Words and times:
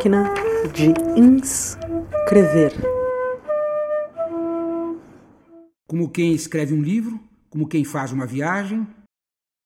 Máquina 0.00 0.32
de 0.72 0.94
inscrever. 1.14 2.72
Como 5.86 6.08
quem 6.08 6.32
escreve 6.32 6.72
um 6.72 6.80
livro, 6.80 7.20
como 7.50 7.68
quem 7.68 7.84
faz 7.84 8.10
uma 8.10 8.24
viagem, 8.24 8.86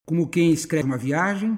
como 0.05 0.27
quem 0.27 0.51
escreve 0.51 0.89
uma 0.89 0.99
viagem. 0.99 1.57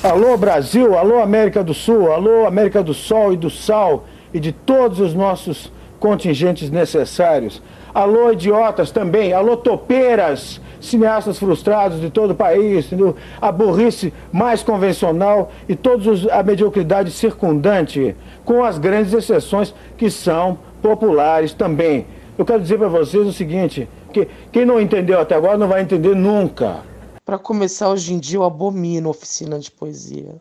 Alô 0.00 0.36
Brasil, 0.36 0.96
alô 0.96 1.20
América 1.20 1.64
do 1.64 1.74
Sul, 1.74 2.12
alô 2.12 2.46
América 2.46 2.84
do 2.84 2.94
Sol 2.94 3.32
e 3.32 3.36
do 3.36 3.50
Sal 3.50 4.06
e 4.32 4.38
de 4.38 4.52
todos 4.52 5.00
os 5.00 5.14
nossos 5.14 5.72
contingentes 5.98 6.70
necessários. 6.70 7.60
Alô 7.92 8.30
idiotas 8.30 8.92
também, 8.92 9.32
alô 9.32 9.56
topeiras, 9.56 10.60
cineastas 10.80 11.38
frustrados 11.38 12.00
de 12.00 12.10
todo 12.10 12.32
o 12.32 12.34
país, 12.34 12.86
entendeu? 12.86 13.16
a 13.40 13.50
burrice 13.50 14.12
mais 14.32 14.62
convencional 14.62 15.50
e 15.68 15.74
toda 15.74 16.10
a 16.32 16.42
mediocridade 16.42 17.10
circundante, 17.10 18.16
com 18.44 18.64
as 18.64 18.78
grandes 18.78 19.12
exceções 19.12 19.74
que 19.96 20.10
são 20.10 20.58
populares 20.80 21.52
também. 21.52 22.06
Eu 22.36 22.44
quero 22.44 22.60
dizer 22.60 22.78
para 22.78 22.88
vocês 22.88 23.26
o 23.26 23.32
seguinte, 23.32 23.88
que 24.12 24.28
quem 24.52 24.64
não 24.64 24.80
entendeu 24.80 25.20
até 25.20 25.34
agora 25.34 25.58
não 25.58 25.68
vai 25.68 25.82
entender 25.82 26.14
nunca. 26.14 26.82
Para 27.24 27.38
começar, 27.38 27.90
hoje 27.90 28.14
em 28.14 28.18
dia 28.18 28.38
eu 28.38 28.44
abomino 28.44 29.10
oficina 29.10 29.58
de 29.58 29.70
poesia. 29.70 30.40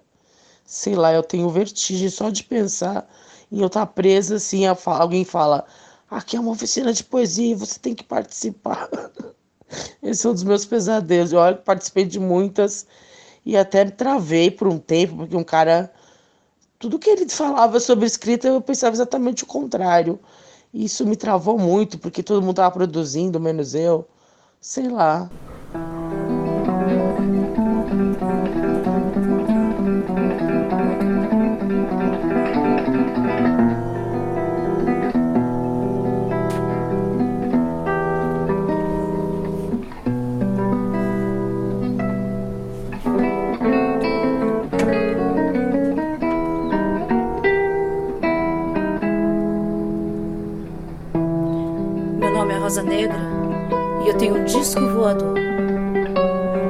Sei 0.66 0.96
lá, 0.96 1.14
eu 1.14 1.24
tenho 1.24 1.50
vertigem 1.50 2.10
só 2.10 2.30
de 2.30 2.44
pensar 2.44 3.10
em 3.52 3.62
eu 3.62 3.68
estar 3.68 3.86
tá 3.86 3.92
presa 3.92 4.36
assim, 4.36 4.66
alguém 4.86 5.24
fala, 5.26 5.66
aqui 6.10 6.36
é 6.36 6.40
uma 6.40 6.52
oficina 6.52 6.94
de 6.94 7.04
poesia, 7.04 7.56
você 7.56 7.80
tem 7.80 7.96
que 7.96 8.04
participar. 8.04 8.90
Esse 10.02 10.26
é 10.26 10.30
um 10.30 10.34
dos 10.34 10.44
meus 10.44 10.66
pesadelos. 10.66 11.32
Eu 11.32 11.56
participei 11.58 12.06
de 12.06 12.20
muitas 12.20 12.88
e 13.46 13.56
até 13.58 13.86
me 13.86 13.92
travei 13.92 14.52
por 14.52 14.68
um 14.68 14.78
tempo, 14.78 15.18
porque 15.18 15.36
um 15.36 15.44
cara. 15.44 15.92
Tudo 16.80 17.00
que 17.00 17.10
ele 17.10 17.28
falava 17.28 17.80
sobre 17.80 18.06
escrita, 18.06 18.48
eu 18.48 18.62
pensava 18.62 18.96
exatamente 18.96 19.44
o 19.44 19.48
contrário. 19.48 20.20
E 20.74 20.86
isso 20.86 21.06
me 21.06 21.16
travou 21.16 21.58
muito, 21.58 21.98
porque 21.98 22.22
todo 22.22 22.42
mundo 22.42 22.52
estava 22.52 22.72
produzindo, 22.72 23.40
menos 23.40 23.74
eu. 23.74 24.08
Sei 24.62 24.88
lá. 24.88 25.30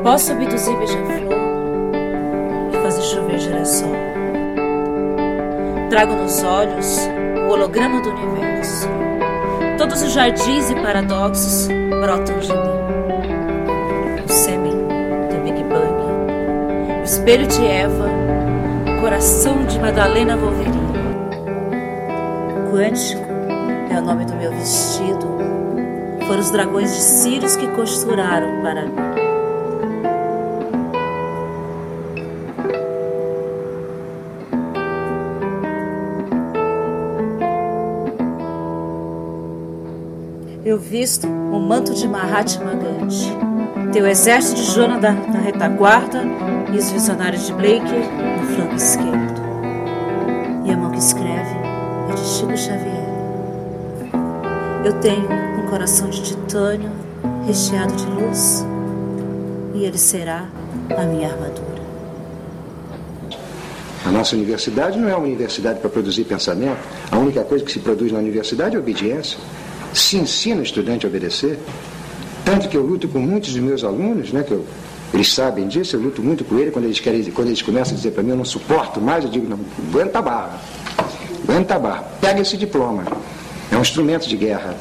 Posso 0.03 0.31
abduzir 0.31 0.77
beija-flor 0.77 1.33
e 2.71 2.77
fazer 2.83 3.01
chover 3.01 3.39
girassol. 3.39 3.89
Trago 5.89 6.13
nos 6.13 6.43
olhos 6.43 7.09
o 7.47 7.51
holograma 7.51 7.99
do 8.01 8.11
universo. 8.11 8.87
Todos 9.79 10.03
os 10.03 10.13
jardins 10.13 10.69
e 10.69 10.75
paradoxos 10.75 11.67
brotam 11.99 12.37
de 12.37 12.53
mim. 12.53 14.23
O 14.23 14.31
sêmen 14.31 14.87
do 15.29 15.43
Big 15.43 15.63
Bang, 15.63 16.99
o 16.99 17.03
espelho 17.03 17.47
de 17.47 17.65
Eva, 17.65 18.07
o 18.85 19.01
coração 19.01 19.65
de 19.65 19.79
Madalena 19.79 20.37
Wolverine. 20.37 20.77
Quântico 22.71 23.25
é 23.89 23.97
o 23.97 24.01
nome 24.01 24.25
do 24.25 24.35
meu 24.35 24.51
vestido 24.51 25.27
foram 26.27 26.41
os 26.41 26.51
dragões 26.51 26.93
de 26.93 27.01
Sírios 27.01 27.55
que 27.55 27.65
costuraram 27.69 28.61
para 28.61 28.85
mim. 28.85 28.95
Eu 40.65 40.77
visto 40.77 41.25
o 41.27 41.59
manto 41.61 41.93
de 41.93 42.05
Mahatma 42.09 42.73
Gandhi, 42.73 43.31
teu 43.93 44.05
exército 44.05 44.59
de 44.59 44.73
Jonah 44.73 44.99
na 44.99 45.39
retaguarda 45.39 46.23
e 46.73 46.77
os 46.77 46.91
visionários 46.91 47.47
de 47.47 47.53
Blake 47.53 47.85
no 47.85 48.47
flanco 48.53 48.75
esquerdo. 48.75 49.41
E 50.65 50.71
a 50.71 50.75
mão 50.75 50.91
que 50.91 50.99
escreve 50.99 51.55
é 52.11 52.13
de 52.13 52.19
Chico 52.19 52.57
Xavier. 52.57 53.07
Eu 54.83 54.91
tenho 54.99 55.46
coração 55.69 56.09
de 56.09 56.21
titânio 56.21 56.89
recheado 57.45 57.93
de 57.95 58.05
luz, 58.05 58.65
e 59.73 59.83
ele 59.83 59.97
será 59.97 60.49
a 60.97 61.03
minha 61.03 61.29
armadura. 61.29 61.77
A 64.05 64.11
nossa 64.11 64.35
universidade 64.35 64.97
não 64.97 65.09
é 65.09 65.15
uma 65.15 65.25
universidade 65.25 65.79
para 65.79 65.89
produzir 65.89 66.23
pensamento. 66.23 66.77
A 67.11 67.17
única 67.17 67.43
coisa 67.43 67.63
que 67.63 67.71
se 67.71 67.79
produz 67.79 68.11
na 68.11 68.19
universidade 68.19 68.75
é 68.75 68.79
obediência. 68.79 69.37
Se 69.93 70.17
ensina 70.17 70.61
o 70.61 70.63
estudante 70.63 71.05
a 71.05 71.09
obedecer. 71.09 71.59
Tanto 72.45 72.69
que 72.69 72.77
eu 72.77 72.83
luto 72.83 73.07
com 73.09 73.19
muitos 73.19 73.51
dos 73.51 73.61
meus 73.61 73.83
alunos, 73.83 74.31
né, 74.31 74.43
que 74.43 74.53
eu, 74.53 74.65
eles 75.13 75.33
sabem 75.33 75.67
disso, 75.67 75.97
eu 75.97 76.01
luto 76.01 76.21
muito 76.21 76.45
com 76.45 76.57
eles 76.57 76.71
quando 76.71 76.85
eles, 76.85 76.99
querem, 77.01 77.21
quando 77.31 77.47
eles 77.47 77.61
começam 77.61 77.93
a 77.93 77.97
dizer 77.97 78.11
para 78.11 78.23
mim, 78.23 78.29
eu 78.29 78.37
não 78.37 78.45
suporto 78.45 79.01
mais, 79.01 79.25
eu 79.25 79.29
digo, 79.29 79.49
não, 79.49 79.59
aguenta 79.89 80.19
a 80.19 80.21
barra. 80.21 80.61
Aguenta 81.43 81.75
a 81.75 81.79
barra. 81.79 82.03
Pega 82.21 82.41
esse 82.41 82.55
diploma. 82.55 83.03
É 83.69 83.75
um 83.75 83.81
instrumento 83.81 84.29
de 84.29 84.37
guerra 84.37 84.76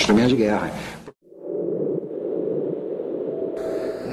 instrumento 0.00 0.28
de 0.28 0.36
guerra. 0.36 0.70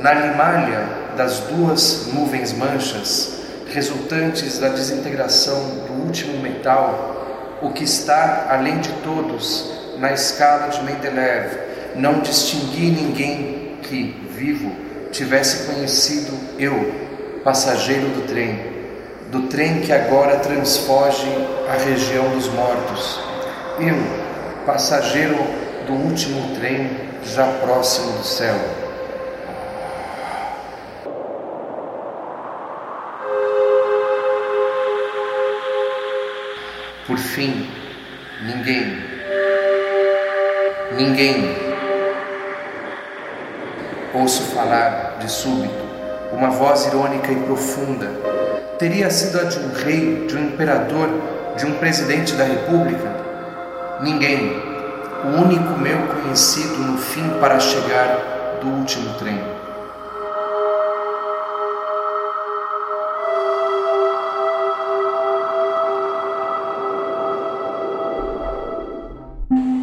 Na 0.01 0.13
limalha 0.13 0.87
das 1.15 1.39
duas 1.39 2.07
nuvens 2.13 2.53
manchas, 2.53 3.41
resultantes 3.73 4.59
da 4.59 4.69
desintegração 4.69 5.59
do 5.87 6.05
último 6.05 6.39
metal, 6.41 7.57
o 7.61 7.71
que 7.71 7.83
está 7.83 8.47
além 8.49 8.79
de 8.79 8.91
todos 9.03 9.71
na 9.97 10.13
escala 10.13 10.67
de 10.67 10.83
Mendeleev, 10.83 11.57
não 11.95 12.19
distingui 12.19 12.91
ninguém 12.91 13.77
que, 13.81 14.15
vivo, 14.29 14.71
tivesse 15.11 15.65
conhecido 15.71 16.37
eu, 16.59 17.41
passageiro 17.43 18.09
do 18.09 18.27
trem, 18.27 18.59
do 19.31 19.43
trem 19.43 19.81
que 19.81 19.91
agora 19.91 20.37
transfoge 20.37 21.27
a 21.67 21.83
região 21.83 22.29
dos 22.29 22.47
mortos. 22.49 23.19
Eu, 23.79 23.97
passageiro 24.65 25.35
do 25.87 25.93
último 25.93 26.55
trem 26.55 26.89
já 27.23 27.47
próximo 27.61 28.11
do 28.17 28.23
céu. 28.23 28.55
Por 37.07 37.17
fim, 37.17 37.69
ninguém, 38.45 38.97
ninguém, 40.91 41.55
ouço 44.13 44.43
falar 44.53 45.17
de 45.19 45.31
súbito 45.31 45.87
uma 46.31 46.49
voz 46.49 46.85
irônica 46.85 47.31
e 47.31 47.35
profunda. 47.43 48.07
Teria 48.77 49.09
sido 49.09 49.39
a 49.39 49.45
de 49.45 49.57
um 49.57 49.71
rei, 49.73 50.27
de 50.27 50.35
um 50.35 50.47
imperador, 50.47 51.09
de 51.55 51.65
um 51.65 51.73
presidente 51.75 52.33
da 52.33 52.43
república? 52.43 53.09
Ninguém, 54.01 54.66
o 55.27 55.41
único 55.41 55.77
meu 55.77 56.07
conhecido 56.07 56.77
no 56.77 56.97
fim 56.97 57.27
para 57.39 57.59
chegar 57.59 58.59
do 58.61 58.67
último 58.67 59.13
trem. 59.15 59.37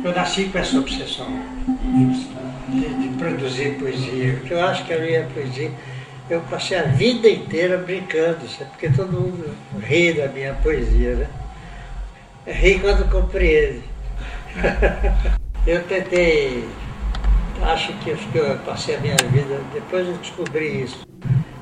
Eu 0.03 0.15
nasci 0.15 0.45
com 0.47 0.59
essa 0.59 0.79
obsessão 0.79 1.27
de, 2.69 2.89
de 2.95 3.09
produzir 3.19 3.79
poesia, 3.79 4.41
eu 4.51 4.61
acho 4.63 4.85
que 4.87 4.95
a 4.95 4.99
minha 4.99 5.25
poesia 5.35 5.71
eu 6.31 6.41
passei 6.43 6.79
a 6.79 6.85
vida 6.85 7.29
inteira 7.29 7.77
brincando, 7.77 8.49
sabe? 8.49 8.71
porque 8.71 8.89
todo 8.89 9.13
mundo 9.13 9.55
ri 9.83 10.15
da 10.15 10.27
minha 10.29 10.55
poesia, 10.55 11.17
né? 11.17 11.29
Ri 12.47 12.79
quando 12.79 13.11
compreende. 13.11 13.94
eu 15.67 15.83
tentei, 15.85 16.69
acho 17.63 17.93
que, 17.95 18.15
que 18.15 18.39
eu 18.39 18.57
passei 18.59 18.97
a 18.97 19.01
minha 19.01 19.17
vida, 19.31 19.61
depois 19.73 20.07
eu 20.07 20.15
descobri 20.15 20.83
isso. 20.83 21.07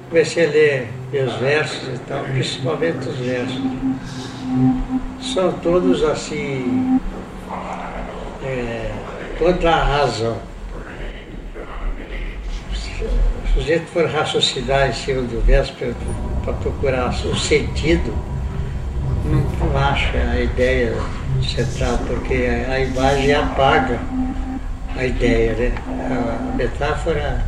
Comecei 0.09 0.47
a 0.47 0.51
ler 0.51 0.89
meus 1.11 1.33
versos 1.37 1.89
e 1.89 1.99
tal, 2.01 2.23
principalmente 2.25 3.09
os 3.09 3.17
versos. 3.17 3.63
São 5.21 5.53
todos 5.55 6.03
assim, 6.05 7.01
é, 8.45 8.91
contra 9.39 9.75
a 9.75 9.85
razão. 9.85 10.39
o 13.01 13.55
sujeito 13.55 13.87
for 13.87 14.07
raciocinar 14.07 14.91
em 14.91 14.93
cima 14.93 15.23
do 15.23 15.41
verso 15.45 15.75
para 16.45 16.53
procurar 16.55 17.09
o 17.09 17.37
sentido, 17.37 18.15
não 19.25 19.79
acha 19.79 20.19
a 20.19 20.41
ideia 20.41 20.95
central, 21.43 21.99
porque 22.07 22.35
a, 22.35 22.81
imagem 22.81 23.35
apaga 23.35 23.99
a 24.97 25.05
ideia, 25.05 25.55
né? 25.55 25.73
A, 26.11 26.57
metáfora 26.57 27.45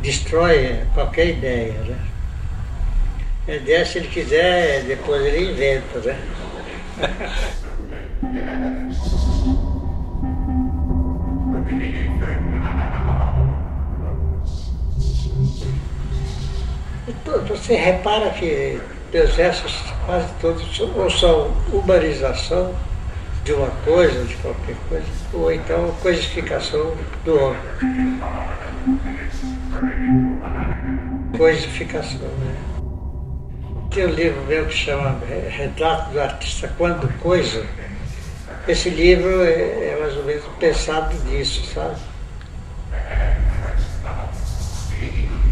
destrói 0.00 0.80
qualquer 0.94 1.28
ideia, 1.28 1.80
né? 1.80 1.96
A 3.48 3.52
ideia, 3.52 3.84
se 3.84 3.98
ele 3.98 4.08
quiser, 4.08 4.84
depois 4.84 5.24
ele 5.24 5.52
inventa, 5.52 5.98
né? 6.00 6.18
Você 17.48 17.76
repara 17.76 18.30
que 18.30 18.80
meus 19.12 19.34
versos 19.34 19.72
quase 20.06 20.26
todos 20.40 20.80
ou 20.80 21.10
são 21.10 21.50
humanização 21.70 22.74
de 23.44 23.52
uma 23.52 23.70
coisa, 23.84 24.24
de 24.24 24.34
qualquer 24.36 24.76
coisa, 24.88 25.06
ou 25.32 25.52
então 25.52 25.92
coisificação 26.00 26.94
do 27.24 27.38
homem. 27.38 27.60
Coisificação, 31.36 32.28
né? 32.28 32.56
Tem 33.90 34.06
um 34.06 34.10
livro 34.10 34.40
meu 34.46 34.64
que 34.66 34.74
chama 34.74 35.20
Retrato 35.50 36.12
do 36.12 36.20
Artista 36.20 36.72
Quando 36.78 37.12
Coisa. 37.18 37.66
Esse 38.66 38.88
livro 38.88 39.42
é, 39.42 39.50
é 39.50 39.98
mais 40.00 40.16
ou 40.16 40.24
menos 40.24 40.44
pensado 40.58 41.14
nisso, 41.24 41.66
sabe? 41.66 41.96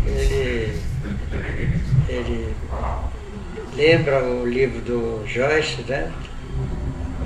Ele, 0.06 0.80
ele 2.08 2.54
lembra 3.80 4.22
o 4.22 4.46
livro 4.46 4.78
do 4.82 5.26
Joyce, 5.26 5.82
né? 5.88 6.12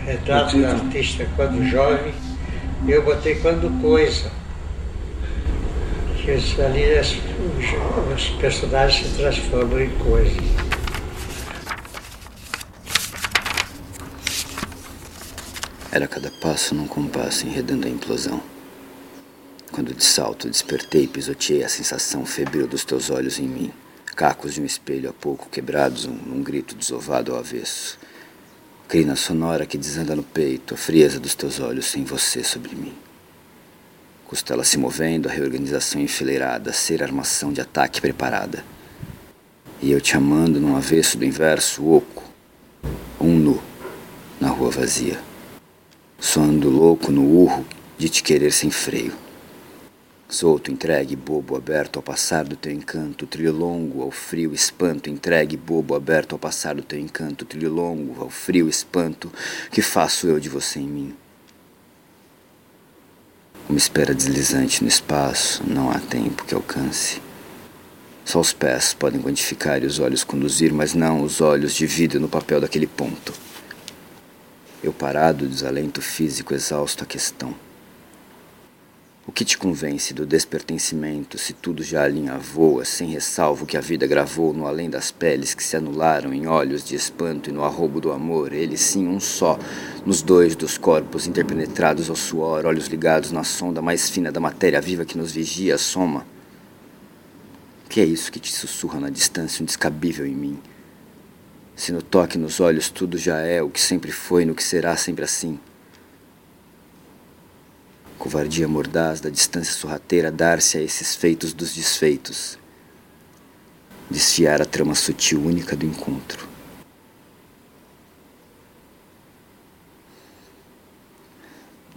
Retrato 0.07 0.57
do 0.57 0.65
Artista 0.65 1.27
Quando 1.35 1.69
Jovem. 1.69 2.15
Eu 2.87 3.03
botei 3.03 3.35
Quando 3.41 3.69
Coisa. 3.83 4.31
Que 6.17 6.31
ali 6.63 6.85
os, 7.01 7.19
os 8.15 8.29
personagens 8.37 9.09
se 9.09 9.17
transformam 9.17 9.81
em 9.81 9.91
coisas. 9.99 10.45
Era 15.91 16.07
cada 16.07 16.31
passo 16.41 16.75
num 16.75 16.87
compasso 16.87 17.47
enredando 17.47 17.89
a 17.89 17.91
implosão. 17.91 18.41
Quando 19.73 19.93
de 19.93 20.05
salto 20.05 20.49
despertei, 20.49 21.09
pisoteei 21.09 21.65
a 21.65 21.69
sensação 21.69 22.25
febril 22.25 22.69
dos 22.69 22.85
teus 22.85 23.11
olhos 23.11 23.41
em 23.41 23.49
mim, 23.49 23.73
cacos 24.15 24.55
de 24.55 24.61
um 24.61 24.65
espelho 24.65 25.11
há 25.11 25.13
pouco 25.13 25.49
quebrados 25.49 26.07
num 26.07 26.43
grito 26.43 26.75
desovado 26.75 27.33
ao 27.33 27.39
avesso. 27.39 27.99
Crina 28.89 29.17
sonora 29.17 29.67
que 29.67 29.77
desanda 29.77 30.15
no 30.15 30.23
peito, 30.23 30.75
a 30.75 30.77
frieza 30.77 31.19
dos 31.19 31.35
teus 31.35 31.61
olhos 31.61 31.87
sem 31.87 32.05
você 32.05 32.45
sobre 32.45 32.75
mim. 32.75 32.95
Costela 34.27 34.65
se 34.65 34.79
movendo, 34.79 35.29
a 35.29 35.33
reorganização 35.33 36.01
enfileirada, 36.01 36.73
ser 36.73 37.03
armação 37.03 37.53
de 37.53 37.61
ataque 37.61 38.01
preparada. 38.01 38.65
E 39.83 39.91
eu 39.91 40.01
te 40.01 40.17
amando 40.17 40.61
num 40.61 40.77
avesso 40.77 41.19
do 41.19 41.25
inverso, 41.25 41.87
oco, 41.87 42.23
um 43.21 43.37
nu, 43.37 43.63
na 44.41 44.49
rua 44.49 44.71
vazia 44.71 45.19
soando 46.25 46.71
louco 46.71 47.13
no 47.13 47.23
urro 47.23 47.67
de 47.99 48.09
te 48.09 48.23
querer 48.23 48.51
sem 48.51 48.71
freio. 48.71 49.13
Solto, 50.35 50.69
entregue, 50.69 51.15
bobo, 51.15 51.55
aberto 51.55 51.95
ao 51.99 52.03
passar 52.03 52.45
do 52.45 52.57
teu 52.57 52.73
encanto, 52.73 53.25
trilho 53.25 53.53
longo 53.53 54.03
ao 54.03 54.11
frio 54.11 54.53
espanto, 54.53 55.09
entregue, 55.09 55.57
bobo, 55.57 55.95
aberto 55.95 56.33
ao 56.33 56.41
passar 56.41 56.75
do 56.75 56.83
teu 56.83 56.99
encanto, 56.99 57.45
trilho 57.45 57.73
longo 57.73 58.21
ao 58.21 58.29
frio 58.29 58.69
espanto, 58.69 59.31
que 59.71 59.81
faço 59.81 60.27
eu 60.27 60.41
de 60.41 60.49
você 60.49 60.81
em 60.81 60.89
mim? 60.89 61.15
Uma 63.69 63.79
espera 63.79 64.13
deslizante 64.13 64.83
no 64.83 64.89
espaço, 64.89 65.63
não 65.65 65.89
há 65.89 66.01
tempo 66.01 66.45
que 66.45 66.53
alcance. 66.53 67.23
Só 68.25 68.41
os 68.41 68.53
pés 68.53 68.93
podem 68.93 69.23
quantificar 69.23 69.85
e 69.85 69.87
os 69.87 70.01
olhos 70.01 70.25
conduzir, 70.25 70.73
mas 70.73 70.95
não 70.95 71.23
os 71.23 71.41
olhos 71.41 71.73
de 71.73 71.87
vida 71.87 72.19
no 72.19 72.29
papel 72.29 72.61
daquele 72.61 72.89
ponto. 72.89 73.33
Eu 74.83 74.93
parado, 74.93 75.47
desalento 75.47 76.03
físico, 76.03 76.53
exausto 76.53 77.05
a 77.05 77.07
questão. 77.07 77.55
O 79.27 79.33
que 79.33 79.43
te 79.43 79.57
convence 79.57 80.13
do 80.13 80.27
despertencimento 80.27 81.39
se 81.39 81.55
tudo 81.55 81.83
já 81.83 82.05
alinhavou, 82.05 82.85
sem 82.85 83.09
ressalvo 83.09 83.65
que 83.65 83.75
a 83.75 83.81
vida 83.81 84.07
gravou 84.07 84.53
no 84.53 84.67
além 84.67 84.91
das 84.91 85.11
peles 85.11 85.55
que 85.55 85.65
se 85.65 85.79
anularam 85.79 86.35
em 86.35 86.47
olhos 86.47 86.85
de 86.85 86.95
espanto 86.95 87.49
e 87.49 87.53
no 87.53 87.65
arrobo 87.65 88.03
do 88.03 88.13
amor, 88.13 88.53
ele 88.53 88.77
sim 88.77 89.09
um 89.09 89.19
só, 89.19 89.59
nos 90.05 90.21
dois 90.21 90.55
dos 90.55 90.77
corpos 90.77 91.27
interpenetrados 91.27 92.11
ao 92.11 92.17
suor, 92.17 92.67
olhos 92.67 92.87
ligados 92.87 93.33
na 93.33 93.45
sonda 93.45 93.81
mais 93.81 94.11
fina 94.11 94.31
da 94.31 94.41
matéria 94.41 94.79
viva 94.79 95.07
que 95.07 95.17
nos 95.17 95.33
vigia, 95.33 95.79
soma? 95.79 96.27
O 97.87 97.89
que 97.89 98.03
é 98.03 98.05
isso 98.05 98.31
que 98.31 98.39
te 98.39 98.53
sussurra 98.53 99.01
na 99.01 99.09
distância 99.09 99.63
um 99.63 99.67
descabível 99.67 100.27
em 100.27 100.35
mim? 100.35 100.61
Se 101.75 101.93
no 101.93 102.03
toque 102.03 102.37
nos 102.37 102.61
olhos 102.61 102.91
tudo 102.91 103.17
já 103.17 103.39
é 103.39 103.63
o 103.63 103.71
que 103.71 103.81
sempre 103.81 104.13
foi, 104.13 104.45
no 104.45 104.55
que 104.55 104.63
será 104.63 104.95
sempre 104.99 105.25
assim. 105.25 105.59
Covardia 108.25 108.67
mordaz 108.67 109.21
da 109.21 109.29
distância 109.29 109.75
sorrateira 109.75 110.33
dar-se 110.33 110.79
a 110.79 110.81
esses 110.81 111.15
feitos 111.15 111.53
dos 111.53 111.75
desfeitos. 111.75 112.59
Desfiar 114.11 114.63
a 114.63 114.65
trama 114.65 114.95
sutil 114.95 115.43
única 115.43 115.77
do 115.77 115.85
encontro. 115.85 116.49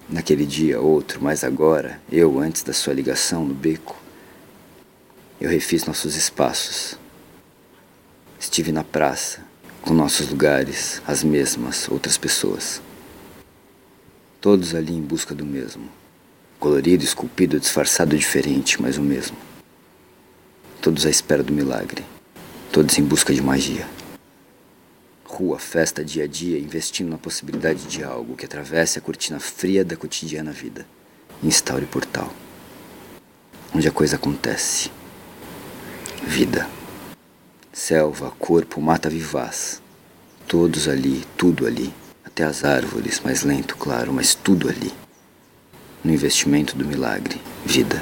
Naquele 0.10 0.46
dia, 0.46 0.82
outro, 0.82 1.24
mas 1.24 1.46
agora, 1.46 2.02
eu, 2.12 2.38
antes 2.40 2.62
da 2.62 2.74
sua 2.74 2.94
ligação 2.94 3.46
no 3.46 3.54
beco, 3.54 3.96
eu 5.40 5.50
refiz 5.50 5.86
nossos 5.86 6.18
espaços. 6.18 7.00
Estive 8.38 8.74
na 8.74 8.84
praça, 8.84 9.40
com 9.82 9.94
nossos 9.94 10.28
lugares, 10.28 11.02
as 11.08 11.24
mesmas 11.24 11.88
outras 11.88 12.18
pessoas. 12.18 12.82
Todos 14.42 14.76
ali 14.76 14.92
em 14.92 15.02
busca 15.02 15.34
do 15.34 15.46
mesmo. 15.46 15.97
Colorido, 16.60 17.04
esculpido, 17.04 17.60
disfarçado 17.60 18.18
diferente, 18.18 18.82
mas 18.82 18.98
o 18.98 19.02
mesmo. 19.02 19.38
Todos 20.82 21.06
à 21.06 21.10
espera 21.10 21.44
do 21.44 21.54
milagre. 21.54 22.04
Todos 22.72 22.98
em 22.98 23.04
busca 23.04 23.32
de 23.32 23.42
magia. 23.42 23.88
Rua, 25.24 25.60
festa, 25.60 26.04
dia 26.04 26.24
a 26.24 26.28
dia, 26.28 26.58
investindo 26.58 27.12
na 27.12 27.18
possibilidade 27.18 27.86
de 27.86 28.04
algo 28.04 28.36
que 28.36 28.46
atravesse 28.46 28.98
a 28.98 29.02
cortina 29.02 29.40
fria 29.40 29.86
da 29.86 29.96
cotidiana 29.96 30.52
vida. 30.52 30.88
Instaure 31.44 31.86
portal. 31.86 32.34
Onde 33.76 33.88
a 33.88 33.92
coisa 33.92 34.16
acontece. 34.16 34.90
Vida. 36.24 36.68
Selva, 37.72 38.32
corpo, 38.40 38.82
mata 38.82 39.12
vivaz. 39.12 39.80
Todos 40.48 40.88
ali, 40.88 41.24
tudo 41.38 41.68
ali. 41.68 41.94
Até 42.26 42.44
as 42.44 42.64
árvores, 42.64 43.20
mais 43.20 43.44
lento, 43.44 43.78
claro, 43.78 44.12
mas 44.12 44.34
tudo 44.34 44.68
ali. 44.68 44.92
No 46.08 46.14
investimento 46.14 46.74
do 46.74 46.86
milagre, 46.86 47.38
vida. 47.66 48.02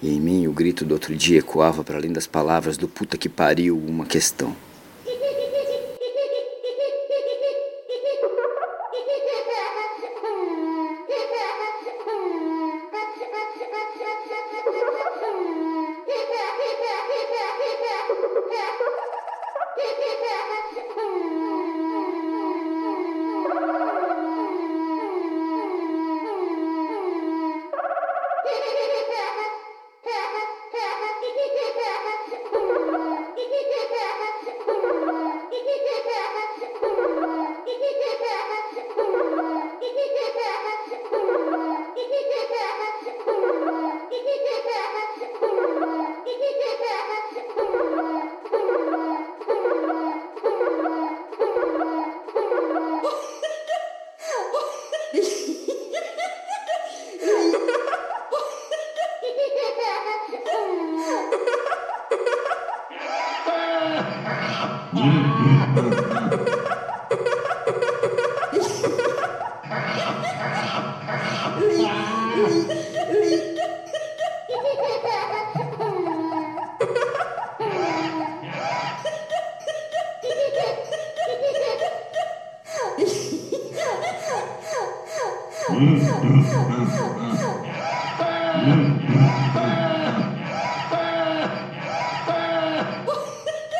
E 0.00 0.14
em 0.14 0.20
mim 0.20 0.46
o 0.46 0.52
grito 0.52 0.84
do 0.84 0.92
outro 0.92 1.12
dia 1.12 1.40
ecoava 1.40 1.82
para 1.82 1.96
além 1.96 2.12
das 2.12 2.24
palavras 2.24 2.76
do 2.76 2.86
puta 2.86 3.18
que 3.18 3.28
pariu 3.28 3.76
uma 3.76 4.06
questão. 4.06 4.54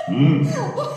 Mm-hmm. 0.07 0.93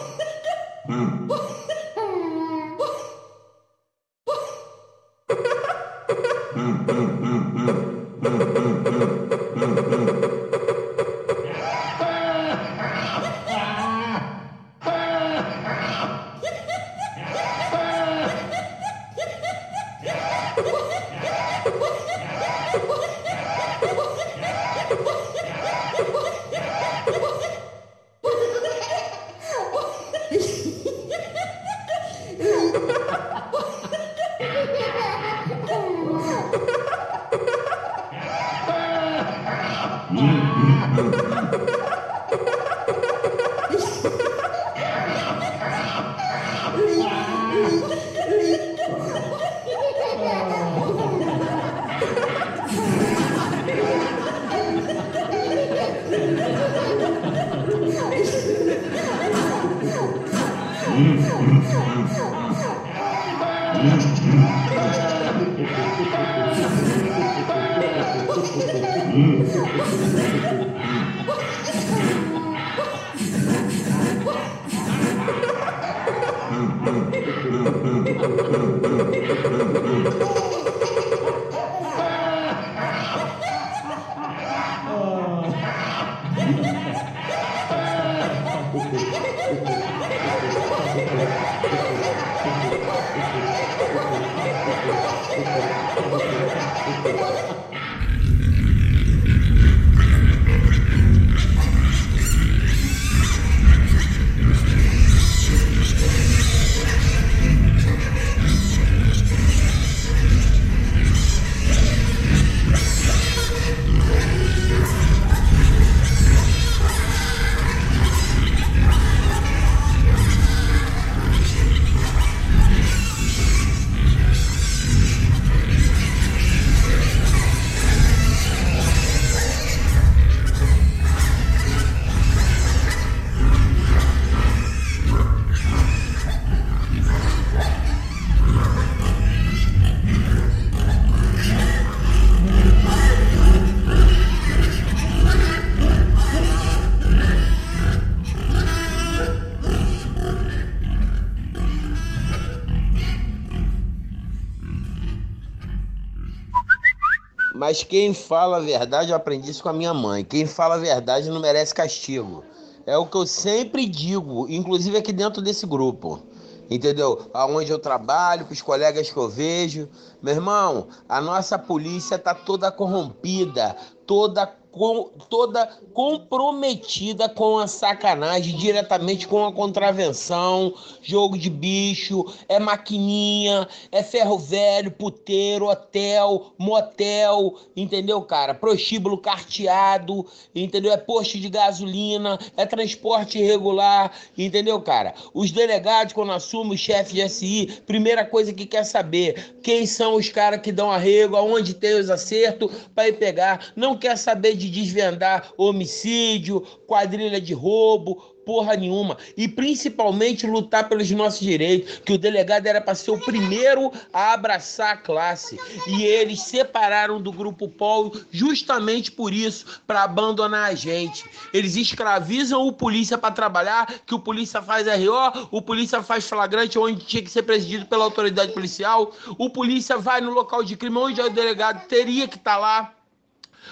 Mas 157.67 157.83
quem 157.83 158.13
fala 158.13 158.55
a 158.55 158.59
verdade, 158.61 159.11
eu 159.11 159.17
aprendi 159.17 159.51
isso 159.51 159.61
com 159.61 159.67
a 159.67 159.73
minha 159.73 159.93
mãe. 159.93 160.23
Quem 160.23 160.45
fala 160.45 160.75
a 160.75 160.77
verdade 160.77 161.29
não 161.29 161.41
merece 161.41 161.75
castigo. 161.75 162.45
É 162.85 162.97
o 162.97 163.05
que 163.05 163.17
eu 163.17 163.27
sempre 163.27 163.85
digo, 163.85 164.47
inclusive 164.47 164.95
aqui 164.95 165.11
dentro 165.11 165.41
desse 165.41 165.65
grupo. 165.65 166.23
Entendeu? 166.69 167.29
Aonde 167.33 167.69
eu 167.69 167.77
trabalho, 167.77 168.45
com 168.45 168.53
os 168.53 168.61
colegas 168.61 169.11
que 169.11 169.17
eu 169.17 169.27
vejo. 169.27 169.89
Meu 170.21 170.35
irmão, 170.35 170.87
a 171.09 171.19
nossa 171.19 171.59
polícia 171.59 172.17
tá 172.17 172.33
toda 172.33 172.71
corrompida, 172.71 173.75
toda 174.05 174.47
com, 174.77 175.09
toda 175.29 175.65
comprometida 175.93 177.27
com 177.27 177.57
a 177.57 177.67
sacanagem, 177.67 178.55
diretamente 178.55 179.27
com 179.27 179.45
a 179.45 179.51
contravenção, 179.51 180.73
jogo 181.01 181.37
de 181.37 181.49
bicho, 181.49 182.25
é 182.47 182.59
maquininha, 182.59 183.67
é 183.91 184.03
ferro 184.03 184.37
velho, 184.37 184.91
puteiro, 184.91 185.67
hotel, 185.67 186.53
motel, 186.57 187.55
entendeu, 187.75 188.21
cara? 188.21 188.53
Prostíbulo 188.53 189.17
carteado, 189.17 190.25
entendeu? 190.53 190.91
É 190.91 190.97
posto 190.97 191.39
de 191.39 191.49
gasolina, 191.49 192.37
é 192.55 192.65
transporte 192.65 193.39
irregular, 193.39 194.11
entendeu, 194.37 194.79
cara? 194.81 195.13
Os 195.33 195.51
delegados, 195.51 196.13
quando 196.13 196.31
assumem 196.31 196.73
o 196.73 196.77
chefe 196.77 197.15
de 197.15 197.27
SI, 197.27 197.81
primeira 197.85 198.23
coisa 198.23 198.53
que 198.53 198.65
quer 198.65 198.83
saber, 198.83 199.55
quem 199.63 199.85
são 199.85 200.15
os 200.15 200.29
caras 200.29 200.61
que 200.61 200.71
dão 200.71 200.91
arrego, 200.91 201.35
aonde 201.35 201.73
tem 201.73 201.99
os 201.99 202.09
acertos 202.09 202.71
para 202.93 203.07
ir 203.09 203.13
pegar, 203.13 203.71
não 203.75 203.97
quer 203.97 204.17
saber 204.17 204.55
de 204.55 204.66
desvendar 204.69 205.51
homicídio, 205.57 206.61
quadrilha 206.85 207.39
de 207.39 207.53
roubo, 207.53 208.37
porra 208.47 208.77
nenhuma. 208.77 209.17
E 209.35 209.45
principalmente 209.45 210.47
lutar 210.47 210.87
pelos 210.87 211.11
nossos 211.11 211.41
direitos, 211.41 211.99
que 211.99 212.13
o 212.13 212.17
delegado 212.17 212.65
era 212.65 212.79
para 212.79 212.95
ser 212.95 213.11
o 213.11 213.19
primeiro 213.19 213.91
a 214.13 214.31
abraçar 214.31 214.93
a 214.93 214.97
classe. 214.97 215.59
E 215.85 216.03
eles 216.03 216.39
separaram 216.43 217.21
do 217.21 217.33
grupo 217.33 217.67
Polo 217.67 218.17
justamente 218.31 219.11
por 219.11 219.33
isso, 219.33 219.81
para 219.85 220.03
abandonar 220.03 220.71
a 220.71 220.75
gente. 220.75 221.29
Eles 221.53 221.75
escravizam 221.75 222.65
o 222.65 222.71
polícia 222.71 223.17
para 223.17 223.33
trabalhar, 223.33 223.93
que 224.05 224.15
o 224.15 224.19
polícia 224.19 224.61
faz 224.61 224.87
RO, 224.87 225.49
o 225.51 225.61
polícia 225.61 226.01
faz 226.01 226.29
flagrante 226.29 226.79
onde 226.79 227.03
tinha 227.03 227.21
que 227.21 227.29
ser 227.29 227.43
presidido 227.43 227.85
pela 227.85 228.05
autoridade 228.05 228.53
policial, 228.53 229.11
o 229.37 229.49
polícia 229.49 229.97
vai 229.97 230.21
no 230.21 230.31
local 230.31 230.63
de 230.63 230.77
crime 230.77 230.97
onde 230.97 231.19
o 231.19 231.29
delegado 231.29 231.85
teria 231.87 232.27
que 232.27 232.37
estar 232.37 232.53
tá 232.53 232.57
lá 232.57 232.96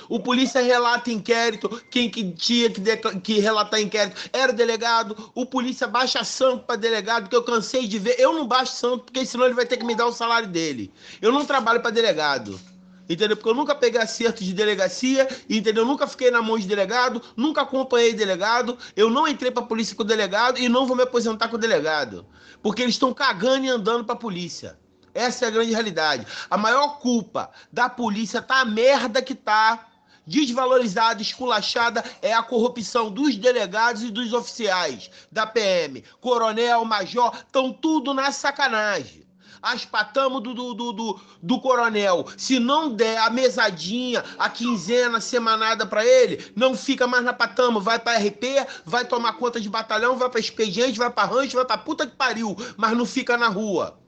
o 0.09 0.19
polícia 0.19 0.61
relata 0.61 1.11
inquérito, 1.11 1.69
quem 1.89 2.09
que 2.09 2.31
tinha 2.31 2.69
que, 2.69 2.81
que 3.21 3.39
relatar 3.39 3.79
inquérito 3.79 4.29
era 4.31 4.51
o 4.51 4.55
delegado. 4.55 5.31
O 5.33 5.45
polícia 5.45 5.87
baixa 5.87 6.23
santo 6.23 6.65
para 6.65 6.75
delegado, 6.75 7.29
que 7.29 7.35
eu 7.35 7.43
cansei 7.43 7.87
de 7.87 7.99
ver. 7.99 8.15
Eu 8.19 8.33
não 8.33 8.47
baixo 8.47 8.73
santo, 8.73 9.05
porque 9.05 9.25
senão 9.25 9.45
ele 9.45 9.53
vai 9.53 9.65
ter 9.65 9.77
que 9.77 9.85
me 9.85 9.95
dar 9.95 10.05
o 10.05 10.13
salário 10.13 10.47
dele. 10.47 10.91
Eu 11.21 11.31
não 11.31 11.45
trabalho 11.45 11.81
para 11.81 11.91
delegado. 11.91 12.59
Entendeu? 13.07 13.37
Porque 13.37 13.49
eu 13.49 13.53
nunca 13.53 13.75
peguei 13.75 14.01
acerto 14.01 14.43
de 14.43 14.51
delegacia, 14.51 15.27
entendeu? 15.47 15.83
Eu 15.83 15.87
nunca 15.87 16.07
fiquei 16.07 16.31
na 16.31 16.41
mão 16.41 16.57
de 16.57 16.65
delegado, 16.65 17.21
nunca 17.37 17.61
acompanhei 17.61 18.13
delegado, 18.13 18.77
eu 18.95 19.11
não 19.11 19.27
entrei 19.27 19.51
pra 19.51 19.61
polícia 19.61 19.95
com 19.95 20.01
o 20.01 20.05
delegado 20.05 20.57
e 20.57 20.67
não 20.67 20.87
vou 20.87 20.95
me 20.95 21.03
aposentar 21.03 21.47
com 21.47 21.55
o 21.55 21.59
delegado. 21.59 22.25
Porque 22.63 22.81
eles 22.81 22.95
estão 22.95 23.13
cagando 23.13 23.65
e 23.65 23.69
andando 23.69 24.05
pra 24.05 24.15
polícia. 24.15 24.79
Essa 25.13 25.45
é 25.45 25.47
a 25.47 25.51
grande 25.51 25.71
realidade. 25.71 26.27
A 26.49 26.57
maior 26.57 26.99
culpa 26.99 27.51
da 27.71 27.87
polícia 27.87 28.41
tá 28.41 28.59
a 28.61 28.65
merda 28.65 29.21
que 29.21 29.33
tá 29.33 29.87
desvalorizada, 30.25 31.21
esculachada 31.21 32.03
é 32.21 32.33
a 32.33 32.43
corrupção 32.43 33.09
dos 33.09 33.35
delegados 33.35 34.03
e 34.03 34.11
dos 34.11 34.33
oficiais 34.33 35.09
da 35.31 35.45
PM. 35.45 36.03
Coronel, 36.19 36.83
major, 36.85 37.33
estão 37.35 37.71
tudo 37.71 38.13
na 38.13 38.31
sacanagem 38.31 39.25
aspatamos 39.65 40.43
do, 40.43 40.53
do, 40.53 40.73
do, 40.75 40.91
do, 40.93 41.19
do 41.41 41.59
coronel. 41.59 42.27
Se 42.37 42.59
não 42.59 42.93
der 42.93 43.17
a 43.17 43.31
mesadinha, 43.31 44.23
a 44.37 44.47
quinzena, 44.47 45.19
semanada 45.19 45.85
para 45.87 46.05
ele, 46.05 46.51
não 46.55 46.75
fica 46.75 47.07
mais 47.07 47.23
na 47.23 47.33
patama. 47.33 47.79
Vai 47.79 47.97
para 47.97 48.19
RP, 48.19 48.67
vai 48.85 49.05
tomar 49.05 49.33
conta 49.33 49.59
de 49.59 49.67
batalhão, 49.67 50.17
vai 50.17 50.29
para 50.29 50.39
expediente, 50.39 50.99
vai 50.99 51.09
para 51.09 51.27
rancho, 51.27 51.55
vai 51.55 51.65
para 51.65 51.77
puta 51.79 52.05
que 52.05 52.15
pariu, 52.15 52.55
mas 52.77 52.95
não 52.95 53.05
fica 53.05 53.37
na 53.37 53.47
rua. 53.47 54.04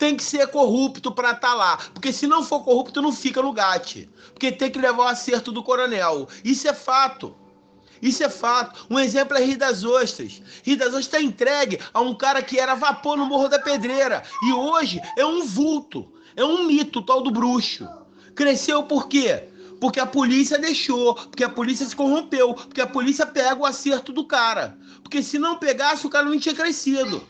Tem 0.00 0.16
que 0.16 0.24
ser 0.24 0.46
corrupto 0.46 1.12
para 1.12 1.32
estar 1.32 1.50
tá 1.50 1.54
lá. 1.54 1.76
Porque 1.92 2.10
se 2.10 2.26
não 2.26 2.42
for 2.42 2.64
corrupto, 2.64 3.02
não 3.02 3.12
fica 3.12 3.42
no 3.42 3.52
GAT. 3.52 4.08
Porque 4.32 4.50
tem 4.50 4.70
que 4.70 4.78
levar 4.78 5.04
o 5.04 5.08
acerto 5.08 5.52
do 5.52 5.62
coronel. 5.62 6.26
Isso 6.42 6.66
é 6.66 6.72
fato. 6.72 7.36
Isso 8.00 8.24
é 8.24 8.30
fato. 8.30 8.86
Um 8.88 8.98
exemplo 8.98 9.36
é 9.36 9.44
Rio 9.44 9.58
das 9.58 9.84
Ostras. 9.84 10.40
Rio 10.64 10.78
das 10.78 10.88
Ostras 10.88 11.04
está 11.04 11.20
entregue 11.20 11.78
a 11.92 12.00
um 12.00 12.14
cara 12.14 12.42
que 12.42 12.58
era 12.58 12.74
vapor 12.74 13.18
no 13.18 13.26
Morro 13.26 13.48
da 13.48 13.58
Pedreira. 13.58 14.22
E 14.48 14.54
hoje 14.54 15.02
é 15.18 15.26
um 15.26 15.44
vulto. 15.44 16.10
É 16.34 16.42
um 16.42 16.64
mito, 16.66 17.02
tal 17.02 17.22
do 17.22 17.30
bruxo. 17.30 17.86
Cresceu 18.34 18.82
por 18.84 19.06
quê? 19.06 19.48
Porque 19.78 20.00
a 20.00 20.06
polícia 20.06 20.58
deixou, 20.58 21.14
porque 21.14 21.44
a 21.44 21.48
polícia 21.50 21.86
se 21.86 21.94
corrompeu, 21.94 22.54
porque 22.54 22.80
a 22.80 22.86
polícia 22.86 23.26
pega 23.26 23.60
o 23.60 23.66
acerto 23.66 24.14
do 24.14 24.24
cara. 24.24 24.78
Porque 25.02 25.22
se 25.22 25.38
não 25.38 25.58
pegasse, 25.58 26.06
o 26.06 26.10
cara 26.10 26.24
não 26.24 26.38
tinha 26.38 26.54
crescido. 26.54 27.22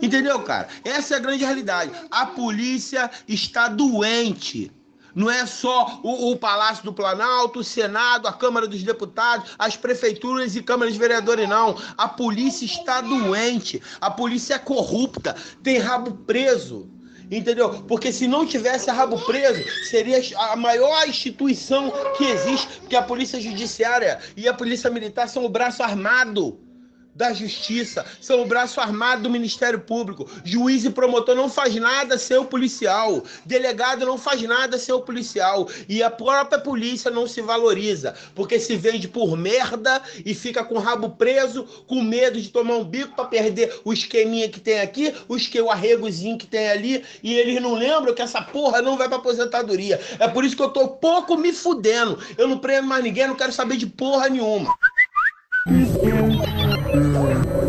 Entendeu, 0.00 0.40
cara? 0.40 0.68
Essa 0.84 1.14
é 1.14 1.16
a 1.16 1.20
grande 1.20 1.44
realidade. 1.44 1.90
A 2.10 2.26
polícia 2.26 3.10
está 3.26 3.68
doente. 3.68 4.70
Não 5.14 5.30
é 5.30 5.46
só 5.46 6.00
o, 6.02 6.30
o, 6.30 6.36
Palácio 6.36 6.84
do 6.84 6.92
Planalto, 6.92 7.60
o 7.60 7.64
Senado, 7.64 8.28
a 8.28 8.32
Câmara 8.34 8.68
dos 8.68 8.82
Deputados, 8.82 9.52
as 9.58 9.74
prefeituras 9.74 10.54
e 10.54 10.62
câmaras 10.62 10.92
de 10.92 11.00
vereadores, 11.00 11.48
não. 11.48 11.80
A 11.96 12.06
polícia 12.06 12.66
está 12.66 13.00
doente, 13.00 13.80
a 13.98 14.10
polícia 14.10 14.56
é 14.56 14.58
corrupta, 14.58 15.34
tem 15.62 15.78
rabo 15.78 16.12
preso. 16.26 16.90
Entendeu? 17.30 17.82
Porque 17.88 18.12
se 18.12 18.28
não 18.28 18.46
tivesse 18.46 18.90
rabo 18.90 19.18
preso, 19.24 19.64
seria 19.88 20.20
a 20.50 20.54
maior 20.54 21.08
instituição 21.08 21.90
que 22.16 22.24
existe, 22.24 22.80
porque 22.80 22.94
a 22.94 23.02
polícia 23.02 23.40
judiciária 23.40 24.20
e 24.36 24.46
a 24.46 24.54
polícia 24.54 24.90
militar 24.90 25.28
são 25.28 25.46
o 25.46 25.48
braço 25.48 25.82
armado 25.82 26.65
da 27.16 27.32
Justiça, 27.32 28.04
são 28.20 28.42
o 28.42 28.46
braço 28.46 28.78
armado 28.78 29.22
do 29.22 29.30
Ministério 29.30 29.80
Público. 29.80 30.28
Juiz 30.44 30.84
e 30.84 30.90
promotor 30.90 31.34
não 31.34 31.48
faz 31.48 31.74
nada 31.76 32.18
sem 32.18 32.36
o 32.36 32.44
policial. 32.44 33.24
Delegado 33.44 34.04
não 34.04 34.18
faz 34.18 34.42
nada 34.42 34.78
sem 34.78 34.94
o 34.94 35.00
policial. 35.00 35.66
E 35.88 36.02
a 36.02 36.10
própria 36.10 36.60
polícia 36.60 37.10
não 37.10 37.26
se 37.26 37.40
valoriza, 37.40 38.14
porque 38.34 38.60
se 38.60 38.76
vende 38.76 39.08
por 39.08 39.34
merda 39.36 40.02
e 40.24 40.34
fica 40.34 40.62
com 40.62 40.74
o 40.74 40.78
rabo 40.80 41.10
preso, 41.10 41.64
com 41.86 42.02
medo 42.02 42.40
de 42.40 42.50
tomar 42.50 42.76
um 42.76 42.84
bico 42.84 43.16
para 43.16 43.24
perder 43.24 43.80
o 43.82 43.92
esqueminha 43.92 44.48
que 44.50 44.60
tem 44.60 44.80
aqui, 44.80 45.14
o 45.26 45.36
esque, 45.36 45.60
o 45.60 45.70
arregozinho 45.70 46.36
que 46.36 46.46
tem 46.46 46.68
ali, 46.68 47.02
e 47.22 47.34
eles 47.34 47.62
não 47.62 47.74
lembram 47.74 48.12
que 48.12 48.20
essa 48.20 48.42
porra 48.42 48.82
não 48.82 48.98
vai 48.98 49.08
para 49.08 49.16
aposentadoria. 49.16 49.98
É 50.18 50.28
por 50.28 50.44
isso 50.44 50.54
que 50.54 50.62
eu 50.62 50.68
tô 50.68 50.88
pouco 50.88 51.36
me 51.38 51.52
fudendo. 51.52 52.18
Eu 52.36 52.46
não 52.46 52.58
prendo 52.58 52.86
mais 52.86 53.02
ninguém, 53.02 53.26
não 53.26 53.34
quero 53.34 53.52
saber 53.52 53.78
de 53.78 53.86
porra 53.86 54.28
nenhuma. 54.28 54.74
Hum. 56.92 57.65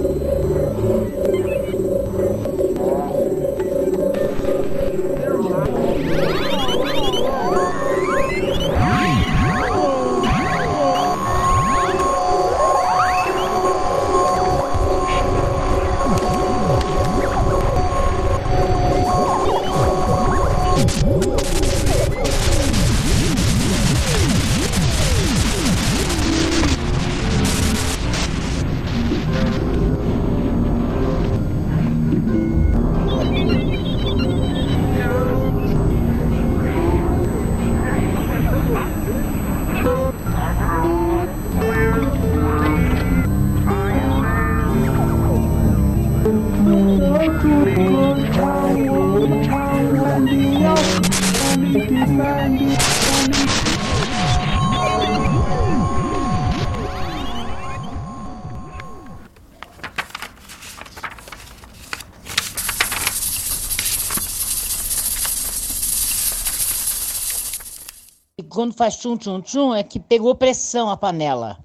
Quando 68.57 68.73
faz 68.73 68.97
tchum 68.97 69.15
tchum 69.15 69.39
tchum 69.39 69.75
é 69.75 69.83
que 69.83 69.99
pegou 69.99 70.33
pressão 70.33 70.89
a 70.89 70.97
panela. 70.97 71.59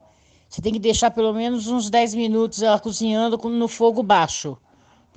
Você 0.46 0.60
tem 0.60 0.74
que 0.74 0.78
deixar 0.78 1.10
pelo 1.10 1.32
menos 1.32 1.66
uns 1.66 1.88
10 1.88 2.14
minutos 2.14 2.60
ela 2.60 2.78
cozinhando 2.78 3.38
no 3.48 3.66
fogo 3.66 4.02
baixo. 4.02 4.58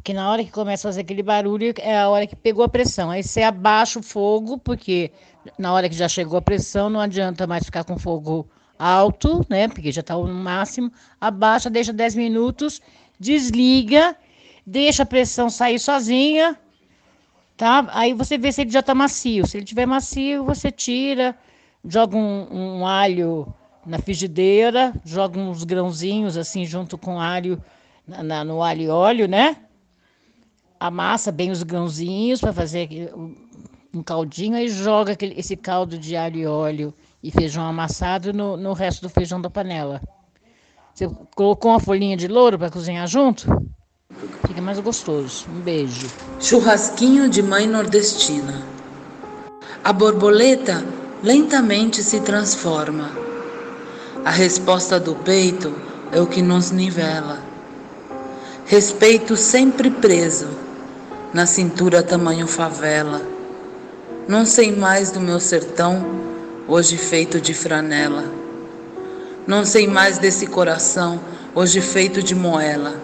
Porque 0.06 0.14
na 0.14 0.30
hora 0.30 0.44
que 0.44 0.52
começa 0.52 0.88
a 0.88 0.92
fazer 0.92 1.02
aquele 1.02 1.24
barulho 1.24 1.74
é 1.80 1.98
a 1.98 2.08
hora 2.08 2.28
que 2.28 2.36
pegou 2.36 2.64
a 2.64 2.70
pressão. 2.70 3.10
Aí 3.10 3.24
você 3.24 3.42
abaixa 3.42 3.98
o 3.98 4.04
fogo, 4.04 4.56
porque 4.56 5.12
na 5.58 5.74
hora 5.74 5.90
que 5.90 5.96
já 5.96 6.08
chegou 6.08 6.38
a 6.38 6.42
pressão 6.44 6.92
não 6.92 7.00
adianta 7.00 7.48
mais 7.48 7.64
ficar 7.64 7.84
com 7.84 7.98
fogo 7.98 8.48
alto, 8.78 9.44
né? 9.50 9.68
Porque 9.68 9.92
já 9.92 10.02
está 10.02 10.14
no 10.16 10.32
máximo. 10.32 10.92
Abaixa, 11.20 11.72
deixa 11.72 11.92
10 11.92 12.14
minutos, 12.14 12.84
desliga, 13.20 14.16
deixa 14.64 15.02
a 15.02 15.08
pressão 15.08 15.50
sair 15.50 15.80
sozinha, 15.80 16.56
tá? 17.58 17.88
Aí 17.90 18.14
você 18.14 18.38
vê 18.38 18.52
se 18.52 18.62
ele 18.62 18.70
já 18.70 18.82
está 18.82 18.94
macio. 18.94 19.48
Se 19.48 19.58
ele 19.58 19.64
estiver 19.64 19.88
macio, 19.88 20.46
você 20.46 20.70
tira, 20.70 21.36
joga 21.84 22.16
um, 22.16 22.48
um, 22.52 22.86
alho 22.86 23.52
na 23.84 23.98
frigideira, 23.98 24.94
joga 25.04 25.40
uns 25.40 25.64
grãozinhos 25.64 26.38
assim 26.38 26.64
junto 26.64 26.96
com 26.96 27.20
alho 27.20 27.60
na, 28.08 28.44
no 28.44 28.62
alho 28.62 28.82
e 28.84 28.88
óleo, 28.88 29.28
né? 29.28 29.65
Amassa 30.80 31.32
bem 31.32 31.52
os 31.52 31.64
grãozinhos 31.64 32.42
para 32.42 32.54
fazer 32.54 33.12
um 33.94 34.04
caldinho 34.04 34.58
e 34.58 34.68
joga 34.68 35.14
aquele, 35.14 35.40
esse 35.40 35.56
caldo 35.56 35.98
de 35.98 36.16
alho 36.16 36.38
e 36.38 36.46
óleo 36.46 36.94
e 37.24 37.32
feijão 37.32 37.66
amassado 37.66 38.34
no, 38.34 38.58
no 38.58 38.74
resto 38.74 39.02
do 39.02 39.10
feijão 39.10 39.42
da 39.42 39.50
panela. 39.50 40.02
Você 40.94 41.10
colocou 41.36 41.72
uma 41.72 41.80
folhinha 41.80 42.16
de 42.16 42.28
louro 42.28 42.58
para 42.58 42.70
cozinhar 42.70 43.08
junto? 43.08 43.48
Fica 44.48 44.62
mais 44.62 44.80
gostoso. 44.80 45.46
Um 45.50 45.62
beijo. 45.62 46.08
Churrasquinho 46.40 47.30
de 47.30 47.42
mãe 47.42 47.68
nordestina. 47.68 48.62
A 49.84 49.92
borboleta 49.92 50.86
lentamente 51.24 52.04
se 52.04 52.22
transforma. 52.22 53.12
A 54.24 54.30
resposta 54.30 55.00
do 55.00 55.16
peito 55.16 55.76
é 56.12 56.22
o 56.22 56.28
que 56.28 56.42
nos 56.42 56.72
nivela. 56.72 57.40
Respeito 58.66 59.36
sempre 59.36 59.92
preso, 59.92 60.48
na 61.36 61.46
cintura 61.46 62.02
tamanho 62.02 62.48
favela. 62.48 63.22
Não 64.26 64.46
sei 64.46 64.74
mais 64.74 65.12
do 65.12 65.20
meu 65.20 65.38
sertão, 65.38 66.06
hoje 66.66 66.96
feito 66.96 67.42
de 67.42 67.54
franela. 67.54 68.24
Não 69.46 69.66
sei 69.66 69.86
mais 69.86 70.18
desse 70.18 70.48
coração, 70.48 71.20
hoje 71.54 71.82
feito 71.82 72.24
de 72.24 72.34
moela. 72.34 72.96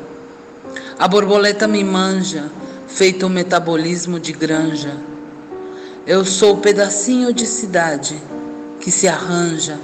A 0.98 1.10
borboleta 1.10 1.68
me 1.68 1.84
manja, 1.84 2.50
feito 2.88 3.26
um 3.26 3.30
metabolismo 3.30 4.18
de 4.18 4.32
granja. 4.32 4.96
Eu 6.08 6.24
sou 6.24 6.56
pedacinho 6.56 7.34
de 7.34 7.46
cidade 7.46 8.18
que 8.80 8.90
se 8.90 9.10
arranja, 9.10 9.78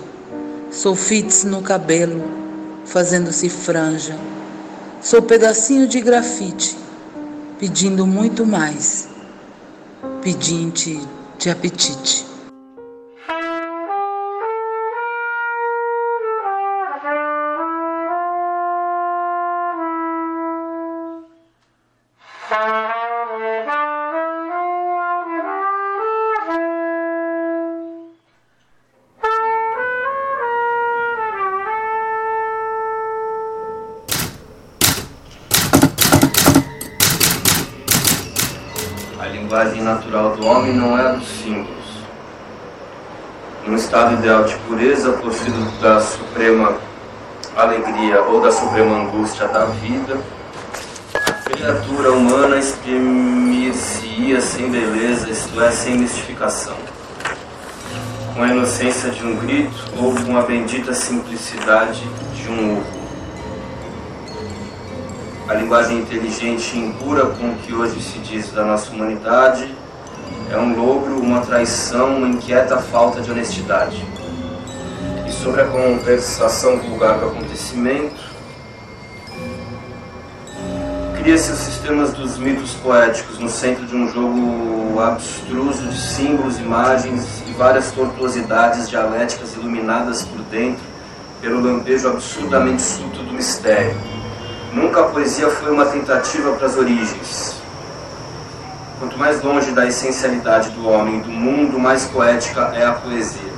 sou 0.71 0.95
fits 0.95 1.43
no 1.43 1.61
cabelo, 1.61 2.23
fazendo-se 2.85 3.49
franja. 3.49 4.17
Sou 5.01 5.21
pedacinho 5.21 5.85
de 5.85 5.99
grafite, 5.99 6.86
pedindo 7.59 8.05
muito 8.05 8.45
mais, 8.45 9.09
pedinte 10.21 10.99
de 11.39 11.49
apetite. 11.49 12.36
De 61.55 62.49
um 62.49 62.77
ovo. 62.77 62.97
A 65.47 65.53
linguagem 65.53 65.99
inteligente 65.99 66.75
e 66.75 66.79
impura 66.79 67.27
com 67.27 67.55
que 67.55 67.73
hoje 67.73 68.01
se 68.01 68.19
diz 68.19 68.51
da 68.51 68.65
nossa 68.65 68.91
humanidade 68.91 69.73
é 70.51 70.57
um 70.57 70.75
logro, 70.75 71.21
uma 71.21 71.39
traição, 71.39 72.17
uma 72.17 72.27
inquieta 72.27 72.77
falta 72.77 73.21
de 73.21 73.31
honestidade. 73.31 74.05
E 75.25 75.31
sobre 75.31 75.61
a 75.61 75.67
conversação 75.67 76.79
vulgar 76.79 77.17
do 77.19 77.27
acontecimento, 77.27 78.21
cria-se 81.17 81.51
os 81.51 81.59
sistemas 81.59 82.11
dos 82.11 82.37
mitos 82.37 82.73
poéticos 82.73 83.39
no 83.39 83.49
centro 83.49 83.85
de 83.85 83.95
um 83.95 84.11
jogo 84.11 84.99
abstruso 84.99 85.87
de 85.87 85.97
símbolos, 85.97 86.59
imagens 86.59 87.41
e 87.47 87.51
várias 87.53 87.91
tortuosidades 87.91 88.89
dialéticas 88.89 89.53
iluminadas 89.55 90.23
por 90.23 90.41
dentro 90.43 90.96
pelo 91.41 91.61
lampejo 91.61 92.09
absurdamente 92.09 92.81
súbito 92.81 93.23
do 93.23 93.33
mistério. 93.33 93.95
Nunca 94.73 95.01
a 95.01 95.03
poesia 95.05 95.49
foi 95.49 95.71
uma 95.71 95.85
tentativa 95.85 96.51
para 96.53 96.67
as 96.67 96.77
origens. 96.77 97.61
Quanto 98.99 99.17
mais 99.17 99.41
longe 99.43 99.71
da 99.71 99.85
essencialidade 99.85 100.71
do 100.71 100.87
homem 100.87 101.19
e 101.19 101.21
do 101.21 101.29
mundo, 101.29 101.79
mais 101.79 102.05
poética 102.05 102.71
é 102.73 102.85
a 102.85 102.93
poesia. 102.93 103.53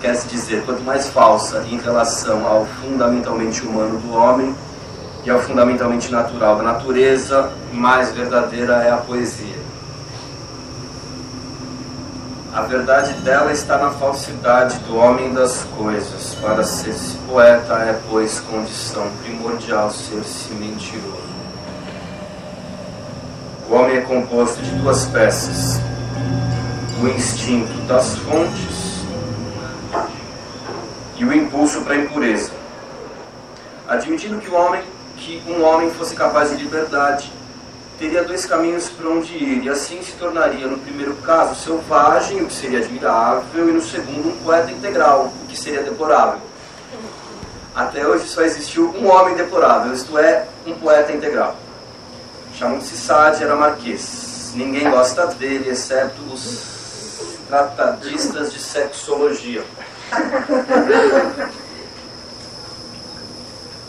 Quer-se 0.00 0.28
dizer, 0.28 0.64
quanto 0.64 0.82
mais 0.82 1.08
falsa 1.08 1.64
em 1.70 1.78
relação 1.78 2.46
ao 2.46 2.66
fundamentalmente 2.66 3.62
humano 3.62 3.98
do 3.98 4.12
homem, 4.12 4.54
que 5.22 5.30
é 5.30 5.34
o 5.34 5.40
fundamentalmente 5.40 6.10
natural 6.10 6.56
da 6.56 6.62
natureza, 6.62 7.52
mais 7.72 8.10
verdadeira 8.12 8.82
é 8.82 8.90
a 8.90 8.96
poesia. 8.96 9.69
A 12.52 12.62
verdade 12.62 13.12
dela 13.20 13.52
está 13.52 13.78
na 13.78 13.92
falsidade 13.92 14.76
do 14.80 14.96
homem 14.96 15.32
das 15.32 15.62
coisas. 15.76 16.34
Para 16.34 16.64
ser-se 16.64 17.16
poeta 17.18 17.74
é, 17.74 18.00
pois, 18.08 18.40
condição 18.40 19.08
primordial 19.22 19.88
ser-se 19.92 20.52
mentiroso. 20.54 21.30
O 23.68 23.74
homem 23.74 23.98
é 23.98 24.00
composto 24.00 24.60
de 24.62 24.70
duas 24.72 25.04
peças: 25.06 25.80
o 27.00 27.06
instinto 27.06 27.72
das 27.86 28.16
fontes 28.16 29.04
e 31.16 31.24
o 31.24 31.32
impulso 31.32 31.82
para 31.82 31.94
a 31.94 31.98
impureza. 31.98 32.50
Admitindo 33.88 34.40
que 34.40 34.50
o 34.50 34.54
homem 34.54 34.82
que 35.16 35.42
um 35.46 35.62
homem 35.62 35.90
fosse 35.90 36.14
capaz 36.14 36.50
de 36.50 36.56
liberdade, 36.56 37.30
teria 38.00 38.24
dois 38.24 38.46
caminhos 38.46 38.88
para 38.88 39.10
onde 39.10 39.34
ir, 39.34 39.62
e 39.62 39.68
assim 39.68 40.02
se 40.02 40.12
tornaria, 40.12 40.66
no 40.66 40.78
primeiro 40.78 41.14
caso, 41.16 41.54
selvagem, 41.54 42.40
o 42.40 42.46
que 42.46 42.54
seria 42.54 42.78
admirável, 42.78 43.68
e 43.68 43.72
no 43.72 43.82
segundo, 43.82 44.30
um 44.30 44.36
poeta 44.38 44.72
integral, 44.72 45.30
o 45.44 45.46
que 45.46 45.54
seria 45.54 45.82
deplorável. 45.82 46.40
Até 47.74 48.06
hoje 48.06 48.26
só 48.26 48.40
existiu 48.40 48.90
um 48.96 49.06
homem 49.06 49.36
deplorável, 49.36 49.92
isto 49.92 50.18
é, 50.18 50.48
um 50.66 50.74
poeta 50.76 51.12
integral. 51.12 51.56
Chamam-se 52.54 52.96
Sade, 52.96 53.44
era 53.44 53.54
marquês. 53.54 54.52
Ninguém 54.54 54.90
gosta 54.90 55.26
dele, 55.26 55.68
exceto 55.68 56.22
os 56.32 57.36
tratadistas 57.48 58.50
de 58.50 58.60
sexologia. 58.60 59.62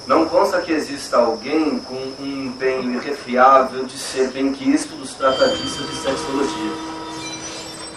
Não 0.07 0.25
consta 0.25 0.59
que 0.61 0.71
exista 0.71 1.17
alguém 1.17 1.79
com 1.79 1.95
um 2.19 2.45
empenho 2.45 2.93
irrefiável 2.93 3.85
de 3.85 3.97
ser 3.97 4.31
benquisto 4.31 4.95
dos 4.95 5.13
tratadistas 5.13 5.87
de 5.87 5.95
sexologia. 5.95 6.71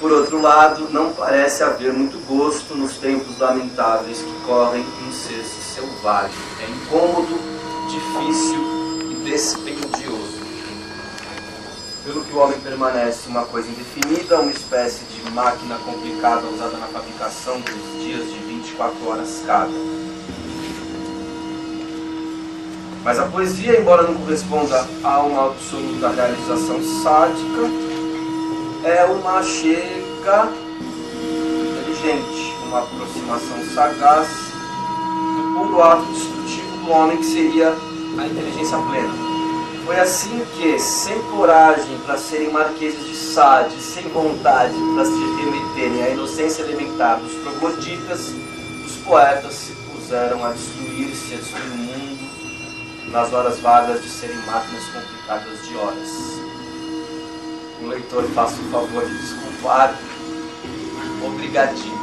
Por 0.01 0.13
outro 0.13 0.41
lado, 0.43 0.89
não 0.91 1.15
parece 1.15 1.63
haver 1.63 1.93
muito 1.95 2.19
gosto 2.27 2.75
nos 2.75 2.99
tempos 2.99 3.39
lamentáveis 3.39 4.19
que 4.19 4.47
correm 4.47 4.85
incesto 5.09 5.63
selvagem. 5.75 6.37
É 6.61 6.71
incômodo, 6.71 7.39
difícil 7.89 9.11
e 9.11 9.15
despendioso. 9.25 10.45
Pelo 12.05 12.23
que 12.23 12.35
o 12.35 12.39
homem 12.39 12.61
permanece 12.61 13.29
uma 13.29 13.47
coisa 13.47 13.67
indefinida, 13.67 14.41
uma 14.41 14.51
espécie 14.51 15.05
de 15.07 15.31
máquina 15.31 15.77
complicada 15.79 16.47
usada 16.49 16.77
na 16.77 16.87
fabricação 16.87 17.59
dos 17.61 18.03
dias 18.05 18.31
de 18.31 18.39
24 18.41 19.09
horas 19.09 19.43
cada 19.47 19.94
mas 23.05 23.19
a 23.19 23.27
poesia, 23.27 23.79
embora 23.79 24.05
não 24.05 24.15
corresponda 24.15 24.89
a 25.05 25.21
uma 25.21 25.49
absoluta 25.49 26.09
realização 26.09 26.83
sádica, 27.03 27.71
é 28.83 29.05
uma 29.05 29.43
chega 29.43 30.49
inteligente, 31.71 32.57
uma 32.67 32.79
aproximação 32.79 33.63
sagaz 33.75 34.29
do 35.37 35.55
puro 35.55 35.83
ato 35.83 36.05
destrutivo 36.13 36.77
do 36.79 36.91
homem 36.91 37.19
que 37.19 37.27
seria 37.27 37.75
a 38.19 38.27
inteligência 38.27 38.79
plena. 38.79 39.13
Foi 39.85 40.01
assim 40.01 40.43
que, 40.57 40.79
sem 40.79 41.21
coragem 41.25 41.99
para 42.07 42.17
serem 42.17 42.51
marqueses 42.51 43.07
de 43.07 43.15
Sade, 43.15 43.79
sem 43.83 44.05
vontade 44.09 44.73
para 44.95 45.05
se 45.05 45.13
remeterem 45.13 46.03
à 46.05 46.09
inocência 46.09 46.63
elementar 46.63 47.19
dos 47.19 47.35
trogloditas, 47.35 48.33
os 48.87 48.97
poetas 49.05 49.53
se 49.53 49.73
puseram 49.93 50.43
a 50.43 50.53
destruir-se, 50.53 51.35
a 51.35 51.37
destruir 51.37 51.71
o 51.71 51.77
mundo 51.77 51.94
nas 53.15 53.33
horas 53.33 53.61
vagas 53.61 54.03
de 54.03 54.09
serem 54.09 54.37
máquinas 54.39 54.83
complicadas 54.87 55.65
de 55.65 55.77
horas. 55.77 56.11
O 57.81 57.87
leitor 57.87 58.25
faça 58.35 58.61
o 58.61 58.65
favor 58.73 59.07
de 59.07 59.17
desculpar. 59.17 59.95
Obrigadinho. 61.25 61.95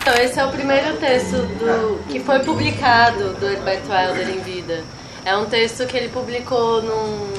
Então, 0.00 0.14
esse 0.14 0.40
é 0.40 0.44
o 0.44 0.50
primeiro 0.50 0.96
texto 0.96 1.36
do, 1.36 2.02
que 2.08 2.18
foi 2.18 2.38
publicado 2.40 3.34
do 3.34 3.46
Herberto 3.46 3.92
Helder 3.92 4.30
em 4.30 4.40
vida. 4.40 4.82
É 5.22 5.36
um 5.36 5.44
texto 5.44 5.86
que 5.86 5.96
ele 5.96 6.08
publicou 6.08 6.82
num. 6.82 7.30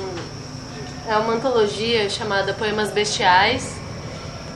É 1.10 1.18
uma 1.18 1.34
antologia 1.34 2.08
chamada 2.10 2.54
Poemas 2.54 2.92
Bestiais, 2.92 3.76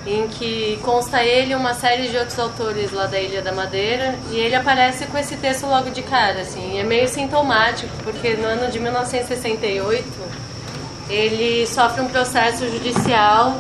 em 0.07 0.25
que 0.29 0.79
consta 0.83 1.21
ele 1.21 1.51
e 1.51 1.55
uma 1.55 1.73
série 1.73 2.07
de 2.07 2.17
outros 2.17 2.39
autores 2.39 2.93
lá 2.93 3.07
da 3.07 3.19
Ilha 3.19 3.41
da 3.41 3.51
Madeira, 3.51 4.15
e 4.31 4.37
ele 4.37 4.55
aparece 4.55 5.05
com 5.05 5.17
esse 5.17 5.35
texto 5.35 5.67
logo 5.67 5.89
de 5.89 6.01
cara, 6.01 6.41
assim, 6.41 6.79
é 6.79 6.83
meio 6.83 7.09
sintomático, 7.09 7.91
porque 8.03 8.35
no 8.35 8.47
ano 8.47 8.71
de 8.71 8.79
1968 8.79 10.07
ele 11.09 11.67
sofre 11.67 12.01
um 12.01 12.07
processo 12.07 12.69
judicial 12.69 13.57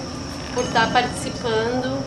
por 0.53 0.63
estar 0.63 0.89
participando 0.91 2.01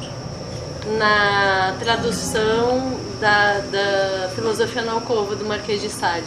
na 0.99 1.77
tradução 1.79 2.99
da, 3.21 3.59
da 3.71 4.31
filosofia 4.35 4.81
no 4.81 4.93
alcovo 4.93 5.37
do 5.37 5.45
Marquês 5.45 5.83
de 5.83 5.91
Sade. 5.91 6.27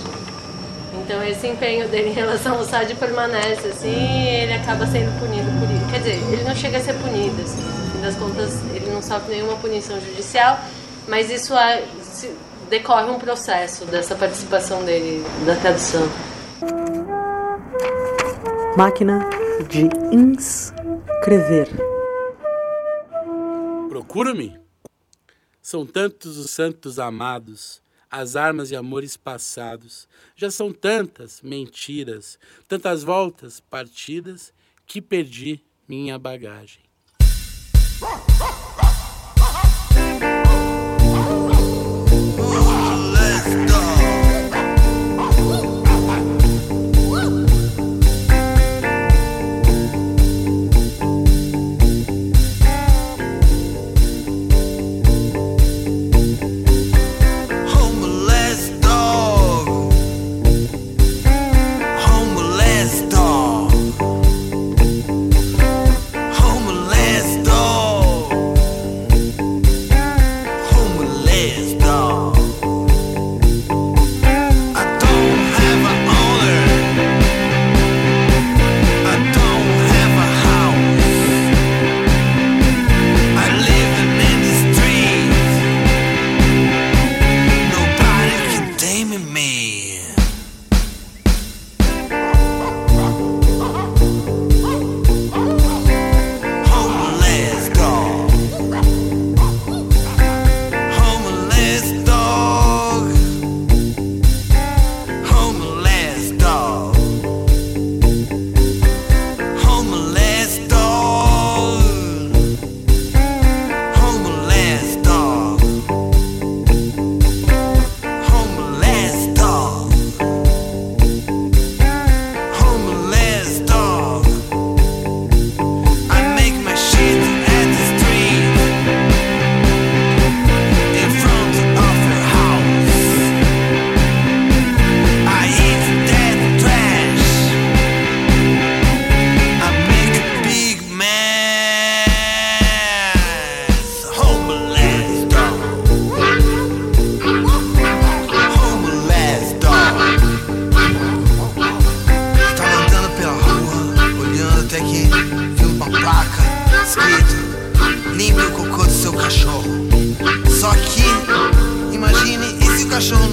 Então 0.94 1.24
esse 1.24 1.48
empenho 1.48 1.88
dele 1.88 2.10
em 2.10 2.14
relação 2.14 2.58
ao 2.58 2.64
Sade 2.64 2.94
permanece 2.94 3.70
assim, 3.70 3.90
e 3.90 4.28
ele 4.28 4.54
acaba 4.54 4.86
sendo 4.86 5.20
punido 5.20 5.50
por 5.60 5.70
isso. 5.72 5.86
Quer 5.90 5.98
dizer, 5.98 6.32
ele 6.32 6.44
não 6.44 6.56
chega 6.56 6.78
a 6.78 6.82
ser 6.82 6.94
punido, 6.94 7.42
assim 7.42 7.84
das 8.04 8.16
contas, 8.18 8.62
ele 8.76 8.92
não 8.92 9.02
sofre 9.02 9.36
nenhuma 9.36 9.56
punição 9.58 9.98
judicial, 10.00 10.60
mas 11.08 11.32
isso 11.32 11.56
é, 11.56 11.88
decorre 12.70 13.10
um 13.10 13.18
processo 13.18 13.86
dessa 13.86 14.14
participação 14.14 14.84
dele 14.84 15.24
da 15.46 15.56
tradução. 15.56 16.02
Máquina 18.76 19.30
de 19.70 19.88
inscrever. 20.14 21.70
Procura-me? 23.88 24.60
São 25.62 25.86
tantos 25.86 26.38
os 26.38 26.52
santos 26.52 27.00
amados, 27.00 27.82
as 28.12 28.36
armas 28.36 28.70
e 28.70 28.76
amores 28.76 29.16
passados. 29.16 30.10
Já 30.36 30.52
são 30.52 30.74
tantas 30.74 31.42
mentiras, 31.42 32.38
tantas 32.68 33.02
voltas 33.02 33.62
partidas, 33.62 34.52
que 34.86 35.02
perdi 35.02 35.64
minha 35.88 36.20
bagagem. 36.20 36.83
Let's 43.14 43.72
go. 43.72 43.93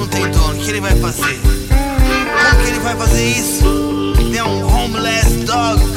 Não 0.01 0.09
tem 0.09 0.31
dono, 0.31 0.59
o 0.59 0.65
que 0.65 0.71
ele 0.71 0.81
vai 0.81 0.97
fazer? 0.97 1.39
Como 1.43 2.65
que 2.65 2.71
ele 2.71 2.81
vai 2.81 2.97
fazer 2.97 3.23
isso? 3.23 4.15
Ele 4.19 4.39
é 4.39 4.45
um 4.45 4.67
homeless 4.67 5.45
dog, 5.45 5.90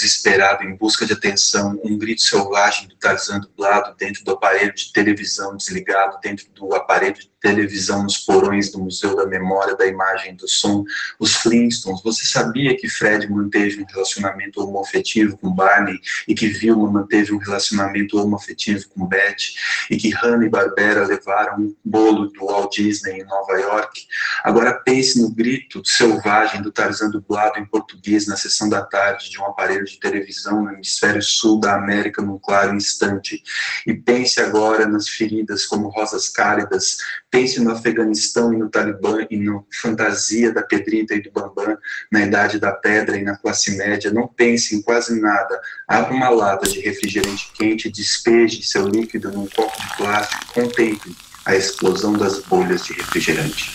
desesperado 0.00 0.64
em 0.64 0.74
busca 0.74 1.04
de 1.04 1.12
atenção, 1.12 1.78
um 1.84 1.98
grito 1.98 2.22
selvagem 2.22 2.88
do 2.88 2.96
Tarzan 2.96 3.40
dublado 3.40 3.94
dentro 3.98 4.24
do 4.24 4.32
aparelho 4.32 4.74
de 4.74 4.92
televisão 4.92 5.56
desligado, 5.56 6.18
dentro 6.22 6.46
do 6.54 6.74
aparelho 6.74 7.14
de 7.14 7.30
televisão 7.40 8.02
nos 8.02 8.18
porões 8.18 8.70
do 8.70 8.78
Museu 8.78 9.16
da 9.16 9.26
Memória, 9.26 9.76
da 9.76 9.86
Imagem 9.86 10.34
do 10.34 10.46
Som, 10.46 10.84
os 11.18 11.34
Flintstones. 11.34 12.02
Você 12.02 12.26
sabia 12.26 12.76
que 12.76 12.88
Fred 12.88 13.28
manteve 13.28 13.82
um 13.82 13.86
relacionamento 13.86 14.62
homoafetivo 14.62 15.38
com 15.38 15.52
Barney 15.52 15.98
e 16.28 16.34
que 16.34 16.48
Vilma 16.48 16.90
manteve 16.90 17.32
um 17.32 17.38
relacionamento 17.38 18.18
homoafetivo 18.18 18.88
com 18.90 19.06
Betty 19.06 19.54
e 19.90 19.96
que 19.96 20.10
Hanna 20.10 20.44
e 20.46 20.48
Barbera 20.48 21.06
levaram 21.06 21.60
um 21.60 21.76
bolo 21.84 22.28
do 22.28 22.46
Walt 22.46 22.74
Disney 22.74 23.20
em 23.20 23.24
Nova 23.24 23.52
York? 23.52 24.06
Agora 24.44 24.74
pense 24.74 25.20
no 25.20 25.30
grito 25.30 25.82
selvagem 25.84 26.62
do 26.62 26.70
Tarzan 26.70 27.10
dublado 27.10 27.58
em 27.58 27.64
português 27.64 28.26
na 28.26 28.36
sessão 28.36 28.68
da 28.68 28.82
tarde 28.82 29.30
de 29.30 29.40
um 29.40 29.46
aparelho 29.46 29.86
de 29.90 30.00
televisão 30.00 30.62
no 30.62 30.72
hemisfério 30.72 31.22
sul 31.22 31.58
da 31.58 31.74
América 31.74 32.22
num 32.22 32.38
claro 32.38 32.74
instante. 32.74 33.42
E 33.86 33.94
pense 33.94 34.40
agora 34.40 34.86
nas 34.86 35.08
feridas 35.08 35.66
como 35.66 35.88
rosas 35.88 36.28
cálidas, 36.28 36.98
pense 37.30 37.60
no 37.60 37.72
Afeganistão 37.72 38.52
e 38.52 38.56
no 38.56 38.70
Talibã 38.70 39.26
e 39.30 39.36
na 39.36 39.60
fantasia 39.72 40.52
da 40.52 40.62
Pedrita 40.62 41.14
e 41.14 41.22
do 41.22 41.30
Bambam, 41.30 41.76
na 42.10 42.22
idade 42.22 42.58
da 42.58 42.72
pedra 42.72 43.16
e 43.16 43.22
na 43.22 43.36
classe 43.36 43.76
média. 43.76 44.12
Não 44.12 44.28
pense 44.28 44.74
em 44.74 44.82
quase 44.82 45.20
nada. 45.20 45.60
Abra 45.86 46.14
uma 46.14 46.28
lata 46.28 46.68
de 46.68 46.80
refrigerante 46.80 47.50
quente, 47.54 47.90
despeje 47.90 48.62
seu 48.62 48.86
líquido 48.86 49.30
num 49.30 49.46
copo 49.46 49.80
de 49.80 49.96
plástico, 49.96 50.54
contemple 50.54 51.16
a 51.44 51.56
explosão 51.56 52.12
das 52.12 52.38
bolhas 52.40 52.84
de 52.84 52.92
refrigerante. 52.92 53.74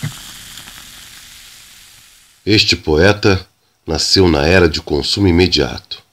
Este 2.44 2.76
poeta 2.76 3.44
nasceu 3.86 4.28
na 4.28 4.46
era 4.46 4.68
de 4.68 4.80
consumo 4.80 5.26
imediato. 5.26 6.05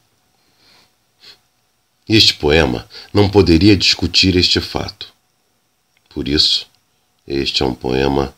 Este 2.07 2.33
poema 2.33 2.87
não 3.13 3.29
poderia 3.29 3.77
discutir 3.77 4.35
este 4.35 4.59
fato. 4.59 5.13
Por 6.09 6.27
isso, 6.27 6.67
este 7.27 7.63
é 7.63 7.65
um 7.65 7.73
poema 7.73 8.35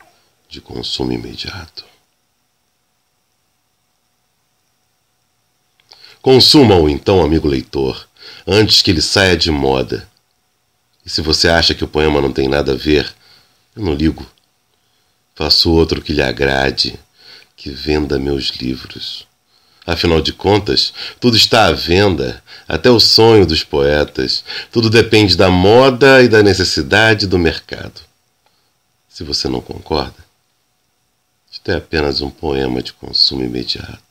de 0.48 0.62
consumo 0.62 1.12
imediato. 1.12 1.84
Consuma-o 6.22 6.90
então, 6.90 7.24
amigo 7.24 7.48
leitor, 7.48 8.08
antes 8.48 8.82
que 8.82 8.92
ele 8.92 9.02
saia 9.02 9.36
de 9.36 9.52
moda. 9.52 10.10
E 11.06 11.10
se 11.10 11.22
você 11.22 11.48
acha 11.48 11.76
que 11.76 11.84
o 11.84 11.88
poema 11.88 12.22
não 12.22 12.32
tem 12.32 12.48
nada 12.48 12.74
a 12.74 12.76
ver, 12.76 13.14
eu 13.76 13.84
não 13.84 13.94
ligo. 13.94 14.26
Faço 15.36 15.72
outro 15.72 16.02
que 16.02 16.14
lhe 16.14 16.22
agrade, 16.22 17.00
que 17.56 17.70
venda 17.70 18.18
meus 18.18 18.48
livros. 18.50 19.28
Afinal 19.86 20.22
de 20.22 20.34
contas, 20.34 20.94
tudo 21.20 21.38
está 21.38 21.68
à 21.68 21.72
venda, 21.72 22.42
até 22.68 22.90
o 22.90 23.00
sonho 23.00 23.46
dos 23.46 23.64
poetas. 23.64 24.44
Tudo 24.72 24.90
depende 24.90 25.38
da 25.38 25.50
moda 25.50 26.24
e 26.24 26.28
da 26.28 26.42
necessidade 26.42 27.28
do 27.28 27.38
mercado. 27.38 28.02
Se 29.08 29.24
você 29.24 29.48
não 29.48 29.62
concorda, 29.62 30.26
isto 31.52 31.70
é 31.72 31.76
apenas 31.76 32.22
um 32.22 32.30
poema 32.30 32.82
de 32.82 32.94
consumo 32.94 33.44
imediato. 33.44 34.05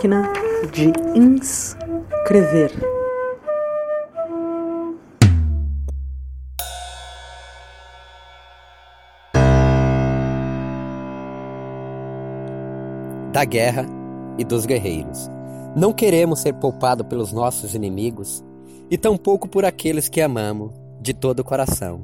Máquina 0.00 0.32
de 0.72 0.92
inscrever. 1.14 2.72
da 13.30 13.44
guerra 13.44 13.86
e 14.38 14.44
dos 14.44 14.66
guerreiros. 14.66 15.30
Não 15.76 15.92
queremos 15.92 16.40
ser 16.40 16.54
poupados 16.54 17.06
pelos 17.06 17.32
nossos 17.32 17.74
inimigos 17.74 18.42
e 18.90 18.98
tampouco 18.98 19.46
por 19.48 19.64
aqueles 19.64 20.08
que 20.08 20.20
amamos 20.20 20.72
de 21.00 21.14
todo 21.14 21.40
o 21.40 21.44
coração. 21.44 22.02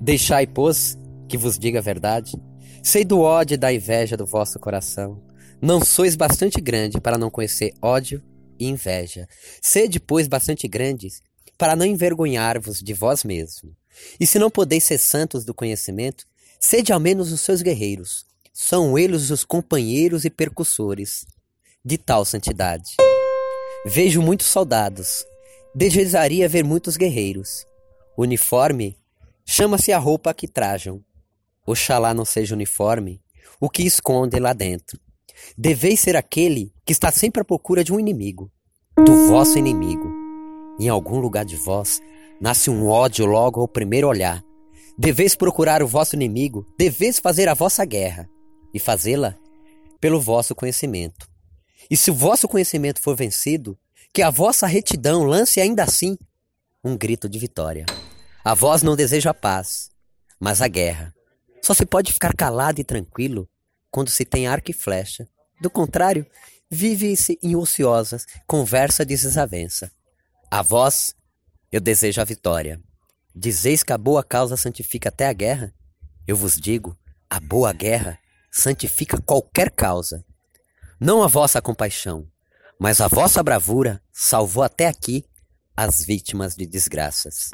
Deixai, 0.00 0.46
pois, 0.46 0.98
que 1.26 1.38
vos 1.38 1.58
diga 1.58 1.78
a 1.78 1.82
verdade. 1.82 2.36
Sei 2.82 3.04
do 3.04 3.20
ódio 3.20 3.54
e 3.54 3.58
da 3.58 3.72
inveja 3.72 4.16
do 4.16 4.26
vosso 4.26 4.58
coração. 4.58 5.27
Não 5.60 5.84
sois 5.84 6.14
bastante 6.14 6.60
grande 6.60 7.00
para 7.00 7.18
não 7.18 7.30
conhecer 7.30 7.74
ódio 7.82 8.22
e 8.60 8.68
inveja. 8.68 9.28
Sede, 9.60 9.98
pois, 9.98 10.28
bastante 10.28 10.68
grandes 10.68 11.20
para 11.58 11.74
não 11.74 11.84
envergonhar-vos 11.84 12.78
de 12.80 12.94
vós 12.94 13.24
mesmos. 13.24 13.72
E 14.20 14.26
se 14.26 14.38
não 14.38 14.48
podeis 14.48 14.84
ser 14.84 14.98
santos 14.98 15.44
do 15.44 15.52
conhecimento, 15.52 16.24
sede 16.60 16.92
ao 16.92 17.00
menos 17.00 17.32
os 17.32 17.40
seus 17.40 17.60
guerreiros. 17.60 18.24
São 18.52 18.96
eles 18.96 19.30
os 19.30 19.44
companheiros 19.44 20.24
e 20.24 20.30
percussores 20.30 21.26
de 21.84 21.98
tal 21.98 22.24
santidade. 22.24 22.94
Vejo 23.84 24.22
muitos 24.22 24.46
soldados, 24.46 25.24
desejaria 25.74 26.48
ver 26.48 26.62
muitos 26.62 26.96
guerreiros. 26.96 27.66
Uniforme 28.16 28.96
chama-se 29.44 29.92
a 29.92 29.98
roupa 29.98 30.32
que 30.32 30.46
trajam. 30.46 31.04
Oxalá 31.66 32.14
não 32.14 32.24
seja 32.24 32.54
uniforme 32.54 33.20
o 33.60 33.68
que 33.68 33.82
esconde 33.82 34.38
lá 34.38 34.52
dentro. 34.52 35.00
Deveis 35.56 36.00
ser 36.00 36.16
aquele 36.16 36.72
que 36.84 36.92
está 36.92 37.10
sempre 37.10 37.42
à 37.42 37.44
procura 37.44 37.82
de 37.82 37.92
um 37.92 37.98
inimigo, 37.98 38.50
do 38.96 39.28
vosso 39.28 39.58
inimigo. 39.58 40.08
Em 40.78 40.88
algum 40.88 41.18
lugar 41.18 41.44
de 41.44 41.56
vós 41.56 42.00
nasce 42.40 42.70
um 42.70 42.86
ódio 42.86 43.26
logo 43.26 43.60
ao 43.60 43.68
primeiro 43.68 44.08
olhar. 44.08 44.42
Deveis 44.96 45.34
procurar 45.34 45.82
o 45.82 45.88
vosso 45.88 46.16
inimigo, 46.16 46.66
deveis 46.78 47.18
fazer 47.18 47.48
a 47.48 47.54
vossa 47.54 47.84
guerra, 47.84 48.28
e 48.72 48.78
fazê-la 48.78 49.36
pelo 50.00 50.20
vosso 50.20 50.54
conhecimento. 50.54 51.28
E 51.90 51.96
se 51.96 52.10
o 52.10 52.14
vosso 52.14 52.46
conhecimento 52.48 53.00
for 53.00 53.16
vencido, 53.16 53.78
que 54.12 54.22
a 54.22 54.30
vossa 54.30 54.66
retidão 54.66 55.24
lance 55.24 55.60
ainda 55.60 55.84
assim 55.84 56.16
um 56.84 56.96
grito 56.96 57.28
de 57.28 57.38
vitória. 57.38 57.86
A 58.44 58.54
voz 58.54 58.82
não 58.82 58.96
deseja 58.96 59.30
a 59.30 59.34
paz, 59.34 59.90
mas 60.40 60.62
a 60.62 60.68
guerra. 60.68 61.14
Só 61.62 61.74
se 61.74 61.84
pode 61.84 62.12
ficar 62.12 62.34
calado 62.34 62.80
e 62.80 62.84
tranquilo 62.84 63.48
quando 63.90 64.10
se 64.10 64.24
tem 64.24 64.46
arco 64.46 64.70
e 64.70 64.74
flecha. 64.74 65.28
Do 65.60 65.70
contrário, 65.70 66.26
vive-se 66.70 67.38
em 67.42 67.56
ociosas 67.56 68.26
conversa 68.46 69.04
de 69.04 69.16
desavença. 69.16 69.90
A 70.50 70.62
vós, 70.62 71.14
eu 71.70 71.80
desejo 71.80 72.20
a 72.20 72.24
vitória. 72.24 72.80
Dizeis 73.34 73.82
que 73.82 73.92
a 73.92 73.98
boa 73.98 74.24
causa 74.24 74.56
santifica 74.56 75.08
até 75.08 75.26
a 75.26 75.32
guerra? 75.32 75.72
Eu 76.26 76.36
vos 76.36 76.56
digo, 76.56 76.96
a 77.28 77.40
boa 77.40 77.72
guerra 77.72 78.18
santifica 78.50 79.20
qualquer 79.20 79.70
causa. 79.70 80.24
Não 81.00 81.22
a 81.22 81.26
vossa 81.26 81.62
compaixão, 81.62 82.26
mas 82.78 83.00
a 83.00 83.08
vossa 83.08 83.42
bravura 83.42 84.02
salvou 84.12 84.62
até 84.62 84.86
aqui 84.86 85.24
as 85.76 86.04
vítimas 86.04 86.56
de 86.56 86.66
desgraças. 86.66 87.50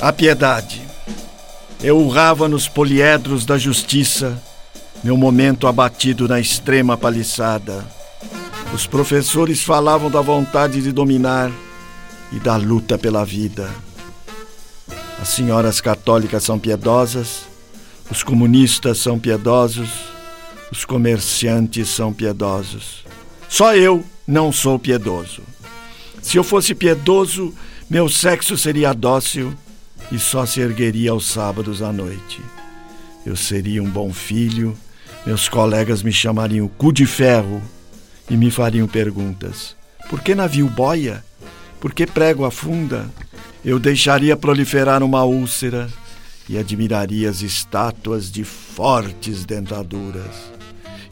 A 0.00 0.12
piedade. 0.12 0.82
Eu 1.82 1.98
urrava 1.98 2.48
nos 2.48 2.68
poliedros 2.68 3.46
da 3.46 3.56
justiça, 3.56 4.40
meu 5.02 5.16
momento 5.16 5.66
abatido 5.66 6.28
na 6.28 6.38
extrema 6.38 6.98
paliçada. 6.98 7.82
Os 8.74 8.86
professores 8.86 9.62
falavam 9.62 10.10
da 10.10 10.20
vontade 10.20 10.82
de 10.82 10.92
dominar 10.92 11.50
e 12.30 12.38
da 12.38 12.56
luta 12.56 12.98
pela 12.98 13.24
vida. 13.24 13.70
As 15.20 15.28
senhoras 15.28 15.80
católicas 15.80 16.44
são 16.44 16.58
piedosas, 16.58 17.46
os 18.10 18.22
comunistas 18.22 18.98
são 18.98 19.18
piedosos, 19.18 19.88
os 20.70 20.84
comerciantes 20.84 21.88
são 21.88 22.12
piedosos. 22.12 23.02
Só 23.48 23.74
eu 23.74 24.04
não 24.26 24.52
sou 24.52 24.78
piedoso. 24.78 25.42
Se 26.20 26.36
eu 26.36 26.44
fosse 26.44 26.74
piedoso, 26.74 27.54
meu 27.88 28.10
sexo 28.10 28.58
seria 28.58 28.92
dócil 28.92 29.54
e 30.10 30.18
só 30.18 30.46
se 30.46 30.60
ergueria 30.60 31.10
aos 31.10 31.26
sábados 31.26 31.82
à 31.82 31.92
noite. 31.92 32.40
Eu 33.24 33.34
seria 33.34 33.82
um 33.82 33.90
bom 33.90 34.12
filho, 34.12 34.76
meus 35.26 35.48
colegas 35.48 36.02
me 36.02 36.12
chamariam 36.12 36.68
cu 36.68 36.92
de 36.92 37.06
ferro 37.06 37.60
e 38.30 38.36
me 38.36 38.50
fariam 38.50 38.86
perguntas. 38.86 39.74
Por 40.08 40.20
que 40.20 40.34
navio 40.34 40.68
boia? 40.68 41.24
Por 41.80 41.92
que 41.92 42.06
prego 42.06 42.44
afunda? 42.44 43.06
Eu 43.64 43.78
deixaria 43.78 44.36
proliferar 44.36 45.02
uma 45.02 45.24
úlcera 45.24 45.88
e 46.48 46.56
admiraria 46.56 47.28
as 47.28 47.42
estátuas 47.42 48.30
de 48.30 48.44
fortes 48.44 49.44
dentaduras. 49.44 50.52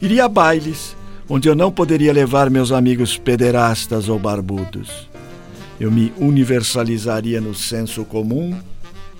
Iria 0.01 0.25
a 0.25 0.29
bailes, 0.29 0.95
onde 1.27 1.49
eu 1.49 1.55
não 1.55 1.71
poderia 1.71 2.13
levar 2.13 2.49
meus 2.49 2.71
amigos 2.71 3.17
pederastas 3.17 4.07
ou 4.07 4.17
barbudos. 4.17 5.09
Eu 5.77 5.91
me 5.91 6.13
universalizaria 6.17 7.41
no 7.41 7.53
senso 7.53 8.05
comum 8.05 8.57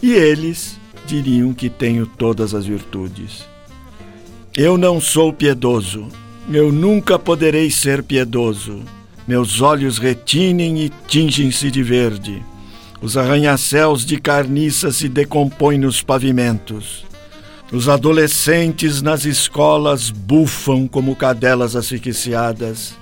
e 0.01 0.13
eles 0.13 0.79
diriam 1.05 1.53
que 1.53 1.69
tenho 1.69 2.05
todas 2.05 2.53
as 2.53 2.65
virtudes. 2.65 3.45
Eu 4.55 4.77
não 4.77 5.01
sou 5.01 5.33
piedoso, 5.33 6.07
eu 6.51 6.71
nunca 6.71 7.17
poderei 7.17 7.69
ser 7.69 8.03
piedoso. 8.03 8.81
Meus 9.27 9.59
olhos 9.59 9.97
retinem 9.97 10.79
e 10.83 10.91
tingem-se 11.07 11.71
de 11.71 11.81
verde. 11.81 12.43
Os 13.01 13.17
arranha-céus 13.17 14.05
de 14.05 14.19
carniça 14.19 14.91
se 14.91 15.09
decompõem 15.09 15.77
nos 15.79 16.01
pavimentos. 16.01 17.03
Os 17.71 17.89
adolescentes 17.89 19.01
nas 19.01 19.25
escolas 19.25 20.11
bufam 20.11 20.87
como 20.87 21.15
cadelas 21.15 21.75
asfixiadas. 21.75 22.93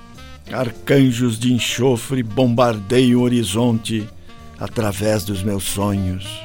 Arcanjos 0.52 1.38
de 1.38 1.54
enxofre 1.54 2.24
bombardeiam 2.24 3.20
o 3.20 3.24
horizonte 3.24 4.08
através 4.60 5.24
dos 5.24 5.44
meus 5.44 5.64
sonhos. 5.64 6.43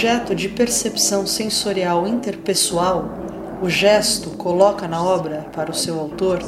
Objeto 0.00 0.34
de 0.34 0.48
percepção 0.48 1.26
sensorial 1.26 2.08
interpessoal, 2.08 3.04
o 3.60 3.68
gesto 3.68 4.30
coloca 4.30 4.88
na 4.88 5.04
obra, 5.04 5.46
para 5.52 5.70
o 5.70 5.74
seu 5.74 6.00
autor, 6.00 6.38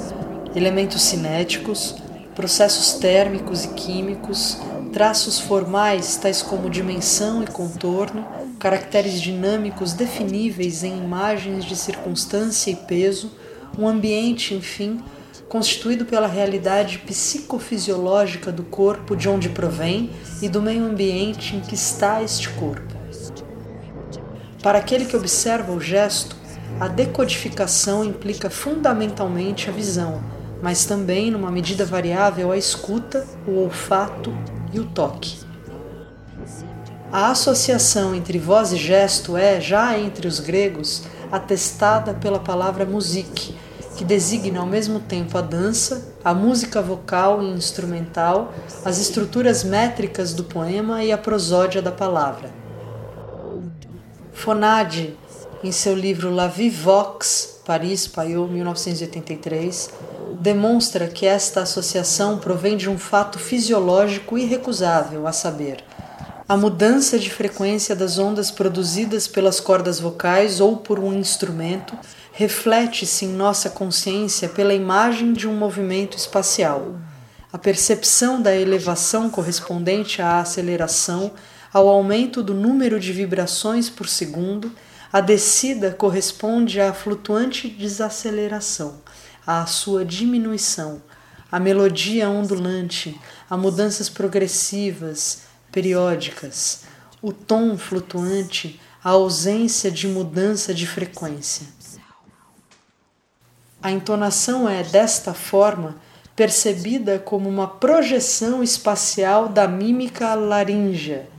elementos 0.56 1.02
cinéticos, 1.02 1.94
processos 2.34 2.94
térmicos 2.94 3.66
e 3.66 3.68
químicos, 3.74 4.56
traços 4.90 5.38
formais 5.38 6.16
tais 6.16 6.40
como 6.40 6.70
dimensão 6.70 7.42
e 7.42 7.46
contorno, 7.46 8.26
caracteres 8.58 9.20
dinâmicos 9.20 9.92
definíveis 9.92 10.82
em 10.82 10.96
imagens 10.96 11.66
de 11.66 11.76
circunstância 11.76 12.70
e 12.70 12.76
peso, 12.76 13.30
um 13.78 13.86
ambiente, 13.86 14.54
enfim, 14.54 14.98
constituído 15.50 16.06
pela 16.06 16.26
realidade 16.26 17.00
psicofisiológica 17.00 18.50
do 18.50 18.62
corpo 18.62 19.14
de 19.14 19.28
onde 19.28 19.50
provém 19.50 20.08
e 20.40 20.48
do 20.48 20.62
meio 20.62 20.86
ambiente 20.86 21.54
em 21.54 21.60
que 21.60 21.74
está 21.74 22.22
este 22.22 22.48
corpo. 22.48 23.01
Para 24.62 24.78
aquele 24.78 25.06
que 25.06 25.16
observa 25.16 25.72
o 25.72 25.80
gesto, 25.80 26.36
a 26.78 26.86
decodificação 26.86 28.04
implica 28.04 28.48
fundamentalmente 28.48 29.68
a 29.68 29.72
visão, 29.72 30.22
mas 30.62 30.84
também, 30.84 31.32
numa 31.32 31.50
medida 31.50 31.84
variável, 31.84 32.52
a 32.52 32.56
escuta, 32.56 33.26
o 33.44 33.58
olfato 33.58 34.32
e 34.72 34.78
o 34.78 34.84
toque. 34.84 35.40
A 37.10 37.30
associação 37.32 38.14
entre 38.14 38.38
voz 38.38 38.72
e 38.72 38.76
gesto 38.76 39.36
é, 39.36 39.60
já 39.60 39.98
entre 39.98 40.28
os 40.28 40.38
gregos, 40.38 41.02
atestada 41.30 42.14
pela 42.14 42.38
palavra 42.38 42.86
musique, 42.86 43.56
que 43.96 44.04
designa 44.04 44.60
ao 44.60 44.66
mesmo 44.66 45.00
tempo 45.00 45.36
a 45.36 45.42
dança, 45.42 46.14
a 46.24 46.32
música 46.32 46.80
vocal 46.80 47.42
e 47.42 47.50
instrumental, 47.50 48.54
as 48.84 48.98
estruturas 48.98 49.64
métricas 49.64 50.32
do 50.32 50.44
poema 50.44 51.02
e 51.02 51.10
a 51.10 51.18
prosódia 51.18 51.82
da 51.82 51.90
palavra. 51.90 52.61
Fonade, 54.32 55.16
em 55.62 55.70
seu 55.70 55.94
livro 55.94 56.30
La 56.30 56.48
Vie 56.48 56.70
Vox, 56.70 57.60
Paris, 57.64 58.06
Payot, 58.06 58.50
1983, 58.50 59.90
demonstra 60.40 61.06
que 61.06 61.24
esta 61.24 61.62
associação 61.62 62.38
provém 62.38 62.76
de 62.76 62.90
um 62.90 62.98
fato 62.98 63.38
fisiológico 63.38 64.36
irrecusável, 64.36 65.26
a 65.26 65.32
saber, 65.32 65.84
a 66.48 66.56
mudança 66.56 67.18
de 67.18 67.30
frequência 67.30 67.94
das 67.94 68.18
ondas 68.18 68.50
produzidas 68.50 69.28
pelas 69.28 69.60
cordas 69.60 70.00
vocais 70.00 70.60
ou 70.60 70.76
por 70.76 70.98
um 70.98 71.12
instrumento 71.14 71.96
reflete-se 72.32 73.24
em 73.24 73.28
nossa 73.28 73.70
consciência 73.70 74.48
pela 74.48 74.74
imagem 74.74 75.32
de 75.32 75.46
um 75.46 75.54
movimento 75.54 76.16
espacial. 76.16 76.96
a 77.52 77.58
percepção 77.58 78.40
da 78.40 78.54
elevação 78.56 79.28
correspondente 79.28 80.22
à 80.22 80.40
aceleração, 80.40 81.30
ao 81.72 81.88
aumento 81.88 82.42
do 82.42 82.52
número 82.52 83.00
de 83.00 83.12
vibrações 83.12 83.88
por 83.88 84.08
segundo, 84.08 84.72
a 85.12 85.20
descida 85.20 85.90
corresponde 85.90 86.80
à 86.80 86.92
flutuante 86.92 87.68
desaceleração, 87.68 89.00
à 89.46 89.64
sua 89.66 90.04
diminuição, 90.04 91.02
a 91.50 91.58
melodia 91.58 92.28
ondulante, 92.28 93.18
a 93.48 93.56
mudanças 93.56 94.08
progressivas, 94.08 95.42
periódicas, 95.70 96.84
o 97.20 97.32
tom 97.32 97.76
flutuante, 97.76 98.80
a 99.02 99.10
ausência 99.10 99.90
de 99.90 100.06
mudança 100.06 100.72
de 100.72 100.86
frequência. 100.86 101.66
A 103.82 103.90
entonação 103.90 104.68
é, 104.68 104.82
desta 104.82 105.34
forma, 105.34 105.96
percebida 106.36 107.18
como 107.18 107.48
uma 107.48 107.66
projeção 107.66 108.62
espacial 108.62 109.48
da 109.48 109.66
mímica 109.66 110.34
laríngea. 110.34 111.31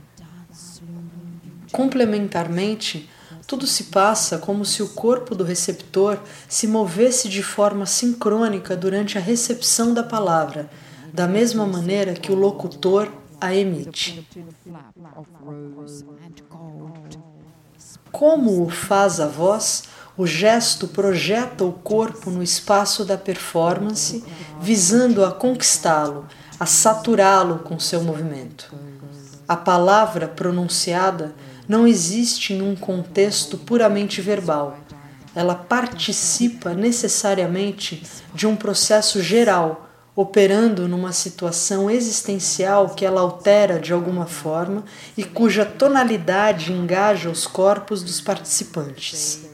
Complementarmente, 1.74 3.10
tudo 3.48 3.66
se 3.66 3.84
passa 3.84 4.38
como 4.38 4.64
se 4.64 4.80
o 4.80 4.90
corpo 4.90 5.34
do 5.34 5.42
receptor 5.42 6.20
se 6.48 6.68
movesse 6.68 7.28
de 7.28 7.42
forma 7.42 7.84
sincrônica 7.84 8.76
durante 8.76 9.18
a 9.18 9.20
recepção 9.20 9.92
da 9.92 10.04
palavra, 10.04 10.70
da 11.12 11.26
mesma 11.26 11.66
maneira 11.66 12.14
que 12.14 12.30
o 12.30 12.36
locutor 12.36 13.10
a 13.40 13.52
emite. 13.52 14.24
Como 18.12 18.64
o 18.64 18.70
faz 18.70 19.18
a 19.18 19.26
voz, 19.26 19.82
o 20.16 20.28
gesto 20.28 20.86
projeta 20.86 21.64
o 21.64 21.72
corpo 21.72 22.30
no 22.30 22.40
espaço 22.40 23.04
da 23.04 23.18
performance, 23.18 24.22
visando 24.60 25.24
a 25.24 25.32
conquistá-lo, 25.32 26.24
a 26.60 26.66
saturá-lo 26.66 27.58
com 27.58 27.80
seu 27.80 28.00
movimento. 28.00 28.72
A 29.48 29.56
palavra 29.56 30.28
pronunciada 30.28 31.34
não 31.68 31.86
existe 31.86 32.52
em 32.52 32.62
um 32.62 32.76
contexto 32.76 33.58
puramente 33.58 34.20
verbal. 34.20 34.78
Ela 35.34 35.54
participa 35.54 36.74
necessariamente 36.74 38.02
de 38.34 38.46
um 38.46 38.54
processo 38.54 39.20
geral, 39.22 39.90
operando 40.14 40.86
numa 40.86 41.12
situação 41.12 41.90
existencial 41.90 42.90
que 42.90 43.04
ela 43.04 43.20
altera 43.20 43.80
de 43.80 43.92
alguma 43.92 44.26
forma 44.26 44.84
e 45.16 45.24
cuja 45.24 45.64
tonalidade 45.64 46.72
engaja 46.72 47.28
os 47.28 47.46
corpos 47.46 48.02
dos 48.02 48.20
participantes. 48.20 49.50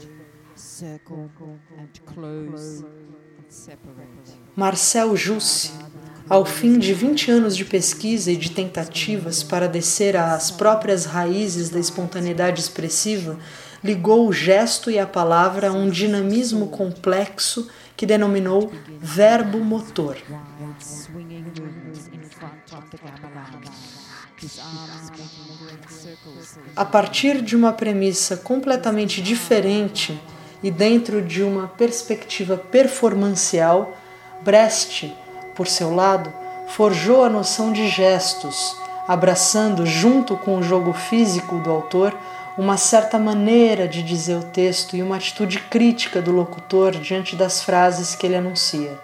Marcel 4.55 5.17
Jussi, 5.17 5.73
ao 6.31 6.45
fim 6.45 6.79
de 6.79 6.95
20 6.95 7.29
anos 7.33 7.57
de 7.57 7.65
pesquisa 7.65 8.31
e 8.31 8.37
de 8.37 8.53
tentativas 8.53 9.43
para 9.43 9.69
descer 9.69 10.17
às 10.17 10.49
próprias 10.49 11.05
raízes 11.05 11.71
da 11.71 11.81
espontaneidade 11.81 12.61
expressiva, 12.61 13.37
ligou 13.83 14.29
o 14.29 14.33
gesto 14.33 14.93
e 14.93 14.99
a 14.99 15.09
palavra 15.09 15.71
a 15.71 15.73
um 15.73 15.91
dinamismo 15.91 16.69
complexo 16.69 17.69
que 17.97 18.07
denominou 18.07 18.71
verbo 19.01 19.59
motor. 19.59 20.17
A 26.77 26.85
partir 26.85 27.43
de 27.43 27.57
uma 27.57 27.73
premissa 27.73 28.37
completamente 28.37 29.21
diferente 29.21 30.17
e 30.63 30.71
dentro 30.71 31.21
de 31.21 31.43
uma 31.43 31.67
perspectiva 31.67 32.57
performancial, 32.57 33.97
Brecht, 34.43 35.13
por 35.61 35.69
seu 35.69 35.95
lado, 35.95 36.33
forjou 36.69 37.23
a 37.23 37.29
noção 37.29 37.71
de 37.71 37.87
gestos, 37.87 38.79
abraçando, 39.07 39.85
junto 39.85 40.35
com 40.35 40.57
o 40.57 40.63
jogo 40.63 40.95
físico 40.95 41.59
do 41.59 41.71
autor, 41.71 42.17
uma 42.57 42.79
certa 42.79 43.19
maneira 43.19 43.87
de 43.87 44.03
dizer 44.03 44.37
o 44.37 44.43
texto 44.43 44.97
e 44.97 45.03
uma 45.03 45.17
atitude 45.17 45.59
crítica 45.59 46.23
do 46.23 46.33
locutor 46.33 46.93
diante 46.93 47.37
das 47.37 47.63
frases 47.63 48.15
que 48.15 48.25
ele 48.25 48.37
anuncia. 48.37 48.99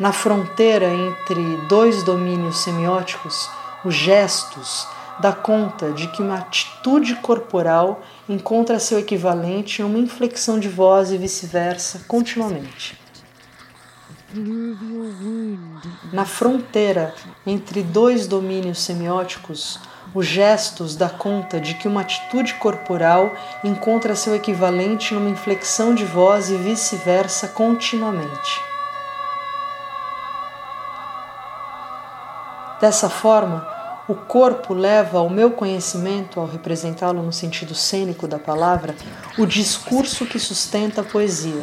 Na 0.00 0.10
fronteira 0.10 0.92
entre 0.92 1.40
dois 1.68 2.02
domínios 2.02 2.64
semióticos, 2.64 3.48
os 3.84 3.94
gestos 3.94 4.88
dá 5.20 5.32
conta 5.32 5.92
de 5.92 6.08
que 6.08 6.20
uma 6.20 6.38
atitude 6.38 7.14
corporal 7.14 8.02
encontra 8.28 8.80
seu 8.80 8.98
equivalente 8.98 9.82
em 9.82 9.84
uma 9.84 10.00
inflexão 10.00 10.58
de 10.58 10.68
voz 10.68 11.12
e 11.12 11.16
vice-versa 11.16 12.00
continuamente. 12.08 13.05
Na 16.12 16.24
fronteira 16.24 17.14
entre 17.46 17.82
dois 17.82 18.26
domínios 18.26 18.80
semióticos, 18.80 19.78
os 20.14 20.26
gestos 20.26 20.96
dá 20.96 21.08
conta 21.08 21.60
de 21.60 21.74
que 21.74 21.86
uma 21.86 22.00
atitude 22.00 22.54
corporal 22.54 23.34
encontra 23.62 24.16
seu 24.16 24.34
equivalente 24.34 25.14
numa 25.14 25.30
inflexão 25.30 25.94
de 25.94 26.04
voz 26.04 26.50
e 26.50 26.56
vice-versa 26.56 27.48
continuamente. 27.48 28.60
Dessa 32.80 33.08
forma, 33.08 33.75
o 34.08 34.14
corpo 34.14 34.72
leva 34.72 35.18
ao 35.18 35.28
meu 35.28 35.50
conhecimento, 35.50 36.38
ao 36.38 36.46
representá-lo 36.46 37.22
no 37.22 37.32
sentido 37.32 37.74
cênico 37.74 38.28
da 38.28 38.38
palavra, 38.38 38.94
o 39.36 39.44
discurso 39.44 40.24
que 40.26 40.38
sustenta 40.38 41.00
a 41.00 41.04
poesia. 41.04 41.62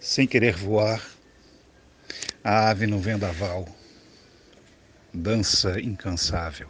Sem 0.00 0.26
querer 0.26 0.54
voar, 0.56 1.02
a 2.42 2.70
ave 2.70 2.86
no 2.86 2.98
vendaval, 2.98 3.66
dança 5.12 5.78
incansável. 5.80 6.68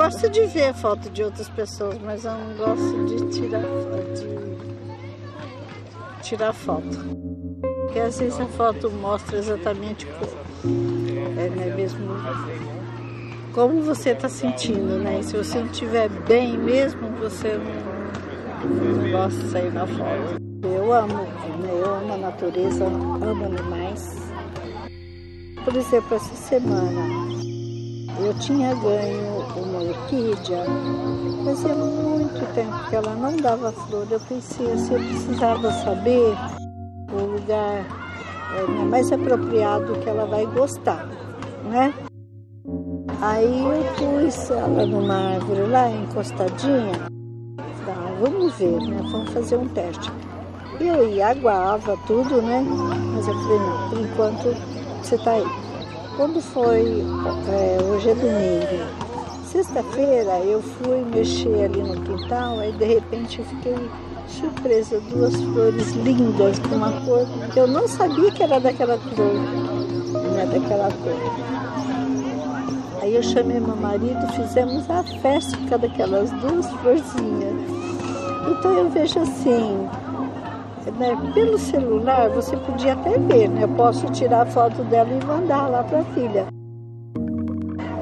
Gosto 0.00 0.30
de 0.30 0.46
ver 0.46 0.72
foto 0.72 1.10
de 1.10 1.22
outras 1.22 1.46
pessoas, 1.50 1.98
mas 1.98 2.24
eu 2.24 2.32
não 2.32 2.56
gosto 2.56 3.04
de 3.04 3.38
tirar, 3.38 3.60
de 6.16 6.22
tirar 6.22 6.54
foto. 6.54 6.88
Porque 7.82 7.98
às 7.98 8.18
vezes 8.18 8.40
a 8.40 8.46
foto 8.46 8.90
mostra 8.90 9.36
exatamente 9.36 10.06
como, 10.06 10.32
é, 11.38 11.50
né, 11.50 11.74
mesmo 11.76 12.00
como 13.52 13.82
você 13.82 14.10
está 14.10 14.26
sentindo, 14.26 14.98
né? 14.98 15.20
E 15.20 15.22
se 15.22 15.36
você 15.36 15.60
estiver 15.64 16.08
bem 16.08 16.56
mesmo, 16.56 17.10
você 17.18 17.58
não 17.58 17.90
não 18.64 19.10
gosto 19.10 19.38
de 19.38 19.50
sair 19.50 19.70
na 19.70 19.86
foto. 19.86 20.40
Eu 20.62 20.92
amo, 20.94 21.14
né? 21.14 21.70
eu 21.72 21.94
amo 21.94 22.14
a 22.14 22.16
natureza, 22.16 22.86
amo 22.86 23.44
animais. 23.44 24.32
Por 25.62 25.76
exemplo, 25.76 26.16
essa 26.16 26.34
semana 26.34 27.02
eu 28.18 28.32
tinha 28.38 28.74
ganho 28.74 29.39
orquídea, 30.00 30.64
fazia 31.44 31.74
muito 31.74 32.54
tempo 32.54 32.88
que 32.88 32.96
ela 32.96 33.14
não 33.14 33.36
dava 33.36 33.72
flor. 33.72 34.06
Eu 34.10 34.20
pensei 34.20 34.72
assim, 34.72 34.94
eu 34.94 35.00
precisava 35.00 35.72
saber 35.72 36.34
o 37.12 37.36
lugar 37.36 37.84
é, 38.56 38.84
mais 38.84 39.10
apropriado 39.12 39.92
que 40.00 40.08
ela 40.08 40.26
vai 40.26 40.46
gostar, 40.46 41.06
né? 41.64 41.92
Aí 43.20 43.62
eu 43.62 43.84
pus 43.96 44.50
ela 44.50 44.86
numa 44.86 45.34
árvore 45.34 45.62
lá, 45.66 45.90
encostadinha, 45.90 47.10
vamos 48.20 48.54
ver, 48.54 48.80
né? 48.80 49.00
Vamos 49.10 49.30
fazer 49.30 49.56
um 49.56 49.68
teste. 49.68 50.10
E 50.80 50.88
eu 50.88 51.10
ia, 51.10 51.28
aguava 51.28 51.96
tudo, 52.06 52.40
né? 52.40 52.64
Mas 53.14 53.28
eu 53.28 53.34
falei, 53.34 53.58
não, 53.58 53.90
por 53.90 54.00
enquanto 54.00 55.02
você 55.02 55.18
tá 55.18 55.32
aí. 55.32 55.44
Quando 56.16 56.40
foi, 56.40 57.02
é, 57.48 57.82
hoje 57.82 58.10
é 58.10 58.14
domingo, 58.14 59.09
sexta-feira 59.50 60.38
eu 60.44 60.62
fui 60.62 61.04
mexer 61.12 61.64
ali 61.64 61.82
no 61.82 62.00
quintal, 62.02 62.60
aí 62.60 62.70
de 62.70 62.84
repente 62.84 63.40
eu 63.40 63.44
fiquei 63.46 63.74
surpresa, 64.28 65.00
duas 65.10 65.34
flores 65.34 65.90
lindas, 65.96 66.56
com 66.60 66.76
uma 66.76 66.92
cor 67.00 67.26
que 67.52 67.58
eu 67.58 67.66
não 67.66 67.88
sabia 67.88 68.30
que 68.30 68.44
era 68.44 68.60
daquela 68.60 68.96
cor, 68.96 69.34
né, 70.34 70.46
daquela 70.46 70.88
cor. 71.02 71.16
Aí 73.02 73.16
eu 73.16 73.22
chamei 73.24 73.58
meu 73.58 73.74
marido, 73.74 74.24
fizemos 74.34 74.88
a 74.88 75.02
festa 75.02 75.76
daquelas 75.76 76.30
duas 76.30 76.66
florzinhas. 76.66 77.54
Então 78.52 78.72
eu 78.72 78.88
vejo 78.88 79.18
assim, 79.18 79.88
né, 80.96 81.32
pelo 81.34 81.58
celular 81.58 82.28
você 82.28 82.56
podia 82.56 82.92
até 82.92 83.18
ver, 83.18 83.48
né? 83.48 83.64
Eu 83.64 83.68
posso 83.70 84.06
tirar 84.12 84.46
foto 84.46 84.84
dela 84.84 85.10
e 85.10 85.24
mandar 85.24 85.66
lá 85.66 85.82
para 85.82 86.00
a 86.00 86.04
filha. 86.04 86.59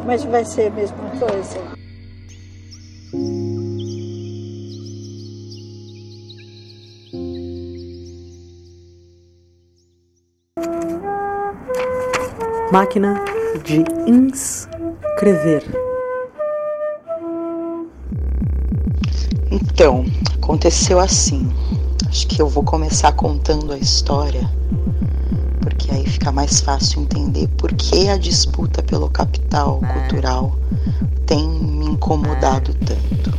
Mas 0.08 0.24
vai 0.24 0.42
ser 0.42 0.68
a 0.68 0.70
mesma 0.70 0.96
coisa. 1.20 1.60
Máquina 12.72 13.22
de 13.62 13.84
inscrição. 14.10 14.78
Escrever. 15.18 15.64
Então, 19.50 20.04
aconteceu 20.40 21.00
assim. 21.00 21.50
Acho 22.08 22.28
que 22.28 22.40
eu 22.40 22.46
vou 22.46 22.62
começar 22.62 23.10
contando 23.10 23.72
a 23.72 23.78
história, 23.78 24.48
porque 25.78 25.94
aí 25.94 26.04
fica 26.04 26.32
mais 26.32 26.60
fácil 26.60 27.02
entender 27.02 27.46
por 27.56 27.72
que 27.72 28.08
a 28.08 28.16
disputa 28.16 28.82
pelo 28.82 29.08
capital 29.08 29.80
cultural 29.80 30.56
tem 31.24 31.48
me 31.48 31.86
incomodado 31.86 32.74
tanto. 32.74 33.38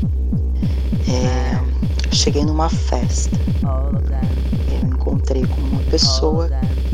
É, 1.09 1.59
cheguei 2.15 2.45
numa 2.45 2.69
festa. 2.69 3.37
Eu 4.71 4.87
encontrei 4.87 5.45
com 5.45 5.61
uma 5.61 5.81
pessoa 5.83 6.49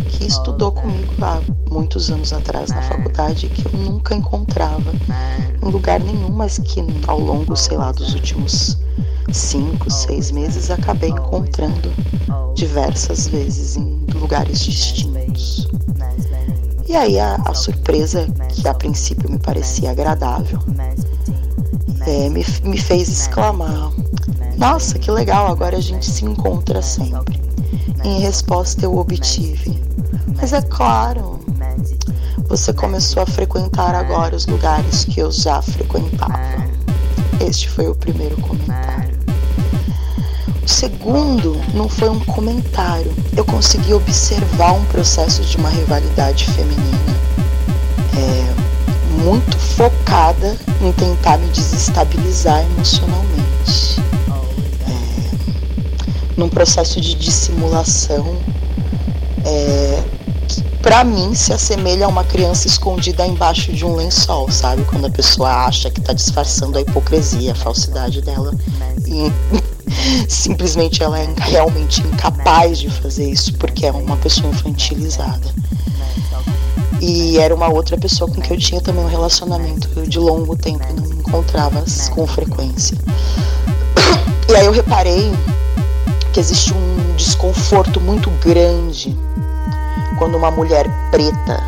que 0.09 0.25
estudou 0.25 0.71
comigo 0.71 1.13
há 1.21 1.39
muitos 1.69 2.09
anos 2.09 2.33
atrás 2.33 2.71
na 2.71 2.81
faculdade 2.81 3.47
que 3.47 3.67
eu 3.67 3.79
nunca 3.79 4.15
encontrava 4.15 4.93
em 5.61 5.69
lugar 5.69 5.99
nenhum, 5.99 6.31
mas 6.31 6.57
que 6.57 6.83
ao 7.07 7.19
longo, 7.19 7.55
sei 7.55 7.77
lá, 7.77 7.91
dos 7.91 8.15
últimos 8.15 8.79
cinco, 9.31 9.91
seis 9.91 10.31
meses 10.31 10.71
acabei 10.71 11.11
encontrando 11.11 11.91
diversas 12.55 13.27
vezes 13.27 13.75
em 13.75 14.05
lugares 14.15 14.59
distintos. 14.59 15.14
E 16.87 16.95
aí 16.95 17.19
a, 17.19 17.35
a 17.45 17.53
surpresa, 17.53 18.27
que 18.49 18.67
a 18.67 18.73
princípio 18.73 19.29
me 19.29 19.39
parecia 19.39 19.91
agradável, 19.91 20.59
é, 22.05 22.29
me, 22.29 22.45
me 22.63 22.77
fez 22.77 23.09
exclamar: 23.09 23.91
Nossa, 24.57 24.99
que 24.99 25.09
legal, 25.09 25.47
agora 25.47 25.77
a 25.77 25.81
gente 25.81 26.05
se 26.09 26.25
encontra 26.25 26.81
sempre. 26.81 27.41
Em 28.03 28.19
resposta, 28.19 28.85
eu 28.85 28.95
obtive: 28.97 29.81
Mas 30.35 30.53
é 30.53 30.61
claro, 30.61 31.39
você 32.47 32.71
começou 32.71 33.23
a 33.23 33.25
frequentar 33.25 33.95
agora 33.95 34.35
os 34.35 34.45
lugares 34.45 35.05
que 35.05 35.19
eu 35.19 35.31
já 35.31 35.61
frequentava. 35.61 36.39
Este 37.45 37.69
foi 37.69 37.87
o 37.87 37.95
primeiro 37.95 38.39
comentário. 38.41 38.94
O 40.65 40.67
segundo 40.67 41.61
não 41.75 41.87
foi 41.87 42.09
um 42.09 42.19
comentário. 42.21 43.13
Eu 43.37 43.45
consegui 43.45 43.93
observar 43.93 44.73
um 44.73 44.83
processo 44.85 45.43
de 45.43 45.57
uma 45.57 45.69
rivalidade 45.69 46.45
feminina 46.45 47.15
é, 48.17 49.23
muito 49.23 49.59
focada 49.59 50.57
em 50.81 50.91
tentar 50.93 51.37
me 51.37 51.47
desestabilizar 51.49 52.65
emocionalmente. 52.71 54.01
É, 54.87 55.35
num 56.35 56.49
processo 56.49 56.99
de 56.99 57.13
dissimulação 57.13 58.35
é, 59.45 60.03
que 60.47 60.63
para 60.81 61.03
mim 61.03 61.35
se 61.35 61.53
assemelha 61.53 62.07
a 62.07 62.09
uma 62.09 62.23
criança 62.23 62.67
escondida 62.67 63.23
embaixo 63.27 63.71
de 63.71 63.85
um 63.85 63.95
lençol, 63.95 64.49
sabe? 64.49 64.83
Quando 64.85 65.05
a 65.05 65.11
pessoa 65.11 65.67
acha 65.67 65.91
que 65.91 65.99
está 65.99 66.11
disfarçando 66.11 66.79
a 66.79 66.81
hipocrisia, 66.81 67.51
a 67.51 67.55
falsidade 67.55 68.19
dela. 68.23 68.51
E 69.05 69.31
simplesmente 70.27 71.01
ela 71.03 71.19
é 71.19 71.27
realmente 71.37 72.01
incapaz 72.01 72.79
de 72.79 72.89
fazer 72.89 73.29
isso 73.29 73.53
porque 73.55 73.85
é 73.85 73.91
uma 73.91 74.17
pessoa 74.17 74.49
infantilizada. 74.49 75.53
E 77.01 77.37
era 77.37 77.53
uma 77.53 77.67
outra 77.67 77.97
pessoa 77.97 78.29
com 78.29 78.41
quem 78.41 78.55
eu 78.55 78.61
tinha 78.61 78.81
também 78.81 79.03
um 79.03 79.07
relacionamento 79.07 80.07
de 80.07 80.17
longo 80.17 80.55
tempo 80.55 80.85
não 80.93 81.03
me 81.03 81.15
encontrava 81.15 81.83
com 82.11 82.25
frequência. 82.27 82.97
E 84.47 84.55
aí 84.55 84.67
eu 84.67 84.71
reparei 84.71 85.31
que 86.31 86.39
existe 86.39 86.71
um 86.71 87.15
desconforto 87.15 87.99
muito 87.99 88.29
grande 88.43 89.17
quando 90.19 90.37
uma 90.37 90.51
mulher 90.51 90.85
preta, 91.09 91.63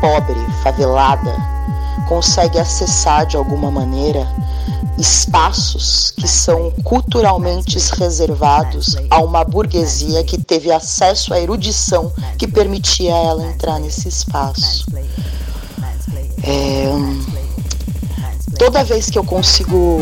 pobre, 0.00 0.38
favelada, 0.62 1.34
consegue 2.06 2.58
acessar 2.58 3.26
de 3.26 3.36
alguma 3.36 3.70
maneira 3.70 4.28
espaços 4.98 6.12
que 6.16 6.26
são 6.26 6.70
culturalmente 6.82 7.78
reservados 7.98 8.96
a 9.10 9.20
uma 9.20 9.44
burguesia 9.44 10.24
que 10.24 10.40
teve 10.40 10.70
acesso 10.72 11.34
à 11.34 11.40
erudição 11.40 12.12
que 12.38 12.46
permitia 12.46 13.14
ela 13.14 13.46
entrar 13.46 13.78
nesse 13.78 14.08
espaço. 14.08 14.86
É, 16.42 16.86
toda 18.58 18.84
vez 18.84 19.10
que 19.10 19.18
eu 19.18 19.24
consigo 19.24 19.98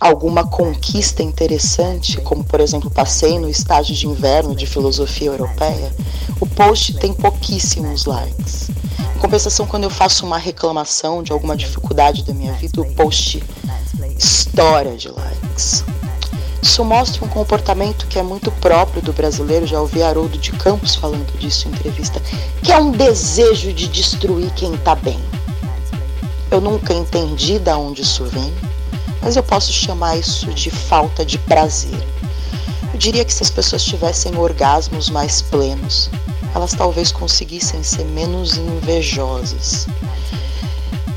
alguma 0.00 0.46
conquista 0.46 1.22
interessante, 1.22 2.20
como 2.20 2.44
por 2.44 2.60
exemplo 2.60 2.90
passei 2.90 3.38
no 3.38 3.48
estágio 3.48 3.94
de 3.94 4.06
inverno 4.06 4.54
de 4.54 4.66
filosofia 4.66 5.28
europeia, 5.28 5.92
o 6.40 6.46
post 6.46 6.94
tem 6.94 7.12
pouquíssimos 7.12 8.04
likes. 8.04 8.70
Em 9.14 9.18
compensação, 9.18 9.66
quando 9.66 9.84
eu 9.84 9.90
faço 9.90 10.26
uma 10.26 10.36
reclamação 10.36 11.22
de 11.22 11.32
alguma 11.32 11.56
dificuldade 11.56 12.22
da 12.22 12.34
minha 12.34 12.52
vida, 12.52 12.80
o 12.80 12.94
post 12.94 13.42
estoura 14.18 14.96
de 14.96 15.08
likes. 15.08 15.84
Isso 16.62 16.84
mostra 16.84 17.24
um 17.24 17.28
comportamento 17.28 18.06
que 18.06 18.18
é 18.18 18.22
muito 18.22 18.50
próprio 18.52 19.00
do 19.00 19.12
brasileiro, 19.12 19.66
já 19.66 19.80
ouvi 19.80 20.02
Haroldo 20.02 20.36
de 20.36 20.52
Campos 20.52 20.94
falando 20.94 21.38
disso 21.38 21.68
em 21.68 21.70
entrevista, 21.70 22.20
que 22.62 22.72
é 22.72 22.78
um 22.78 22.90
desejo 22.90 23.72
de 23.72 23.86
destruir 23.88 24.50
quem 24.54 24.74
está 24.74 24.94
bem. 24.94 25.20
Eu 26.50 26.60
nunca 26.60 26.92
entendi 26.92 27.58
de 27.58 27.72
onde 27.72 28.02
isso 28.02 28.24
vem, 28.24 28.52
mas 29.22 29.36
eu 29.36 29.42
posso 29.42 29.72
chamar 29.72 30.16
isso 30.16 30.46
de 30.52 30.70
falta 30.70 31.24
de 31.24 31.38
prazer. 31.38 32.04
Eu 32.92 32.98
diria 32.98 33.24
que 33.24 33.34
se 33.34 33.42
as 33.42 33.50
pessoas 33.50 33.84
tivessem 33.84 34.36
orgasmos 34.36 35.10
mais 35.10 35.42
plenos, 35.42 36.10
elas 36.54 36.72
talvez 36.72 37.12
conseguissem 37.12 37.82
ser 37.82 38.04
menos 38.06 38.56
invejosas. 38.56 39.86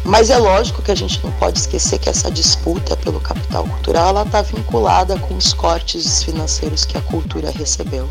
Mas 0.10 0.32
é 0.32 0.38
lógico 0.40 0.82
que 0.82 0.90
a 0.90 0.96
gente 0.96 1.24
não 1.24 1.32
pode 1.34 1.60
esquecer 1.60 2.00
que 2.00 2.10
essa 2.10 2.32
disputa 2.32 2.98
pelo 2.98 3.22
capital 3.22 3.64
cultural 3.64 4.20
está 4.24 4.42
vinculada 4.42 5.16
com 5.20 5.36
os 5.36 5.54
cortes 5.54 6.24
financeiros 6.24 6.84
que 6.84 6.98
a 6.98 7.02
cultura 7.02 7.52
recebeu, 7.52 8.10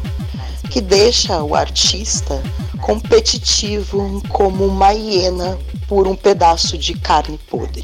que 0.70 0.80
deixa 0.80 1.42
o 1.42 1.56
artista 1.56 2.40
competitivo 2.82 4.22
como 4.28 4.64
uma 4.64 4.92
hiena 4.92 5.58
por 5.88 6.06
um 6.06 6.14
pedaço 6.14 6.78
de 6.78 6.94
carne 6.94 7.36
podre. 7.50 7.82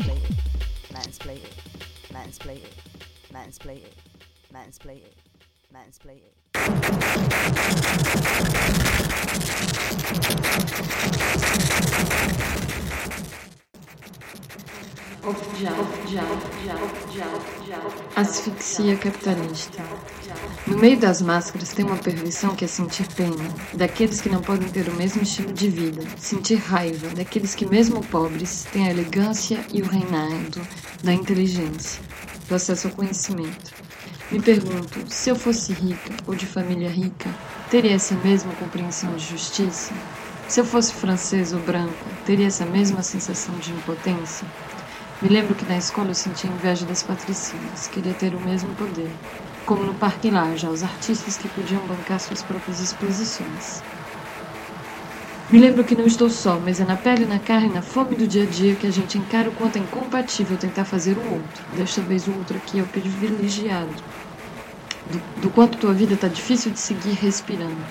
Asfixia 18.14 18.94
capitalista. 18.98 19.82
No 20.66 20.76
meio 20.76 20.98
das 20.98 21.22
máscaras 21.22 21.72
tem 21.72 21.82
uma 21.82 21.96
perversão 21.96 22.54
que 22.54 22.66
é 22.66 22.68
sentir 22.68 23.06
pena, 23.14 23.48
daqueles 23.72 24.20
que 24.20 24.28
não 24.28 24.42
podem 24.42 24.68
ter 24.68 24.86
o 24.86 24.94
mesmo 24.94 25.22
estilo 25.22 25.50
de 25.54 25.70
vida, 25.70 26.02
sentir 26.18 26.56
raiva, 26.56 27.08
daqueles 27.14 27.54
que, 27.54 27.64
mesmo 27.64 28.04
pobres, 28.04 28.66
têm 28.70 28.86
a 28.86 28.90
elegância 28.90 29.64
e 29.72 29.80
o 29.80 29.86
reinado 29.86 30.60
da 31.02 31.14
inteligência, 31.14 32.02
do 32.46 32.54
acesso 32.54 32.88
ao 32.88 32.94
conhecimento. 32.94 33.72
Me 34.30 34.40
pergunto, 34.40 35.04
se 35.08 35.30
eu 35.30 35.36
fosse 35.36 35.72
rica 35.72 36.12
ou 36.26 36.34
de 36.34 36.44
família 36.44 36.90
rica, 36.90 37.34
teria 37.70 37.94
essa 37.94 38.14
mesma 38.16 38.52
compreensão 38.56 39.14
de 39.16 39.24
justiça? 39.24 39.94
Se 40.48 40.60
eu 40.60 40.66
fosse 40.66 40.92
francesa 40.92 41.56
ou 41.56 41.62
branca, 41.62 41.94
teria 42.26 42.48
essa 42.48 42.66
mesma 42.66 43.02
sensação 43.02 43.56
de 43.58 43.72
impotência? 43.72 44.46
Me 45.24 45.30
lembro 45.30 45.54
que 45.54 45.64
na 45.64 45.78
escola 45.78 46.10
eu 46.10 46.14
sentia 46.14 46.50
inveja 46.50 46.84
das 46.84 47.02
patricinas, 47.02 47.88
queria 47.88 48.12
ter 48.12 48.34
o 48.34 48.40
mesmo 48.42 48.74
poder, 48.74 49.10
como 49.64 49.82
no 49.82 49.94
Parque 49.94 50.30
Laja, 50.30 50.68
os 50.68 50.82
artistas 50.82 51.38
que 51.38 51.48
podiam 51.48 51.86
bancar 51.86 52.20
suas 52.20 52.42
próprias 52.42 52.78
exposições. 52.78 53.82
Me 55.50 55.58
lembro 55.58 55.82
que 55.82 55.96
não 55.96 56.04
estou 56.04 56.28
só, 56.28 56.60
mas 56.60 56.78
é 56.78 56.84
na 56.84 56.98
pele, 56.98 57.24
na 57.24 57.38
carne, 57.38 57.72
na 57.72 57.80
fome 57.80 58.14
do 58.16 58.28
dia 58.28 58.42
a 58.42 58.46
dia 58.46 58.76
que 58.76 58.86
a 58.86 58.90
gente 58.90 59.16
encara 59.16 59.48
o 59.48 59.54
quanto 59.54 59.76
é 59.76 59.80
incompatível 59.80 60.58
tentar 60.58 60.84
fazer 60.84 61.16
o 61.16 61.32
outro. 61.32 61.64
Desta 61.74 62.02
vez 62.02 62.28
o 62.28 62.34
outro 62.36 62.58
aqui 62.58 62.78
é 62.78 62.82
o 62.82 62.86
privilegiado. 62.86 64.04
Do, 65.06 65.40
do 65.40 65.50
quanto 65.50 65.78
tua 65.78 65.94
vida 65.94 66.12
está 66.12 66.28
difícil 66.28 66.70
de 66.70 66.80
seguir 66.80 67.14
respirando. 67.14 67.82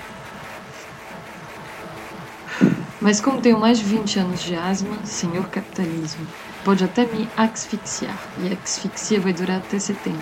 Mas 3.01 3.19
como 3.19 3.41
tenho 3.41 3.59
mais 3.59 3.79
de 3.79 3.85
20 3.85 4.19
anos 4.19 4.39
de 4.43 4.53
asma, 4.53 5.03
senhor 5.03 5.49
capitalismo, 5.49 6.27
pode 6.63 6.83
até 6.83 7.05
me 7.05 7.29
asfixiar, 7.35 8.17
e 8.39 8.49
a 8.49 8.57
asfixia 8.63 9.19
vai 9.19 9.33
durar 9.33 9.57
até 9.57 9.77
setembro. 9.79 10.21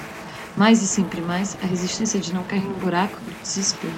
Mais 0.57 0.81
e 0.81 0.87
sempre 0.87 1.21
mais, 1.21 1.55
a 1.61 1.65
resistência 1.65 2.19
de 2.19 2.33
não 2.33 2.43
cair 2.43 2.63
no 2.63 2.75
buraco 2.75 3.17
do 3.17 3.41
desespero. 3.41 3.93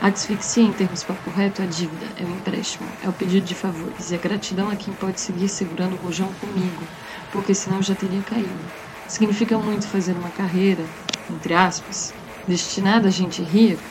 A 0.00 0.08
asfixia, 0.08 0.62
em 0.62 0.72
termos 0.72 1.02
papo 1.02 1.30
reto, 1.30 1.60
é 1.60 1.64
a 1.64 1.68
dívida, 1.68 2.06
é 2.16 2.24
o 2.24 2.30
empréstimo, 2.30 2.88
é 3.02 3.08
o 3.08 3.12
pedido 3.12 3.44
de 3.44 3.54
favores, 3.54 4.10
e 4.10 4.14
a 4.14 4.18
gratidão 4.18 4.70
é 4.70 4.76
quem 4.76 4.94
pode 4.94 5.20
seguir 5.20 5.48
segurando 5.48 5.94
o 5.94 5.96
rojão 5.96 6.28
comigo, 6.40 6.82
porque 7.32 7.54
senão 7.54 7.78
eu 7.78 7.82
já 7.82 7.94
teria 7.94 8.22
caído. 8.22 8.48
Significa 9.08 9.58
muito 9.58 9.88
fazer 9.88 10.12
uma 10.12 10.30
carreira, 10.30 10.84
entre 11.28 11.52
aspas, 11.54 12.14
destinada 12.46 13.08
a 13.08 13.10
gente 13.10 13.42
rica, 13.42 13.82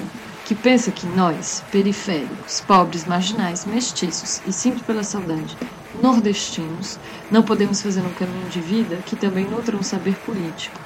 que 0.46 0.56
pensa 0.56 0.92
que 0.92 1.06
nós, 1.06 1.62
periféricos, 1.70 2.62
pobres, 2.62 3.04
marginais, 3.04 3.66
mestiços 3.66 4.42
e 4.48 4.54
simples 4.54 4.84
pela 4.84 5.04
saudade, 5.04 5.58
nordestinos, 6.02 7.00
não 7.32 7.44
podemos 7.44 7.82
fazer 7.82 8.02
um 8.02 8.14
caminho 8.14 8.50
de 8.50 8.60
vida 8.60 8.98
que 9.06 9.16
também 9.16 9.46
nutra 9.46 9.76
um 9.76 9.84
saber 9.84 10.16
político. 10.18 10.80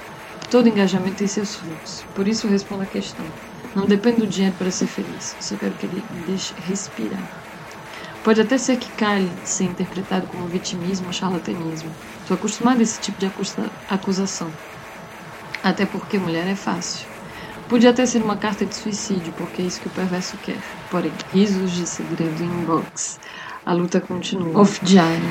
Todo 0.50 0.68
engajamento 0.68 1.18
tem 1.18 1.28
seus 1.28 1.56
frutos. 1.56 2.04
Por 2.14 2.28
isso 2.28 2.48
eu 2.48 2.52
respondo 2.52 2.84
a 2.84 2.86
questão. 2.86 3.26
Não 3.76 3.86
depende 3.86 4.22
do 4.22 4.28
dinheiro 4.28 4.56
para 4.58 4.70
ser 4.70 4.88
feliz. 4.88 5.36
Só 5.40 5.56
quero 5.56 5.74
que 5.76 5.86
ele 5.86 6.04
deixe 6.28 6.54
respirar. 6.68 7.24
Pode 8.24 8.42
até 8.42 8.58
ser 8.58 8.78
que 8.78 8.92
cale 8.92 9.32
ser 9.44 9.64
interpretado 9.64 10.28
como 10.28 10.48
vitimismo 10.48 11.08
ou 11.08 11.14
charlatanismo. 11.14 11.90
Estou 12.22 12.36
acostumado 12.36 12.80
a 12.80 12.84
esse 12.84 13.00
tipo 13.00 13.18
de 13.18 13.32
acusação. 13.88 14.52
Até 15.64 15.86
porque 15.86 16.20
mulher 16.20 16.48
é 16.48 16.56
fácil. 16.56 17.08
Podia 17.68 17.92
até 17.92 18.06
ser 18.06 18.22
uma 18.22 18.36
carta 18.36 18.66
de 18.66 18.76
suicídio, 18.76 19.32
porque 19.34 19.62
é 19.62 19.66
isso 19.66 19.80
que 19.80 19.88
o 19.88 19.92
perverso 19.92 20.38
quer. 20.38 20.62
Porém, 20.90 21.14
risos 21.32 21.72
de 21.72 21.88
segredo 21.88 22.44
em 22.44 22.66
box. 22.66 23.18
A 23.64 23.74
luta 23.74 24.02
continua. 24.02 24.60
Off 24.60 24.84
Diary. 24.84 25.22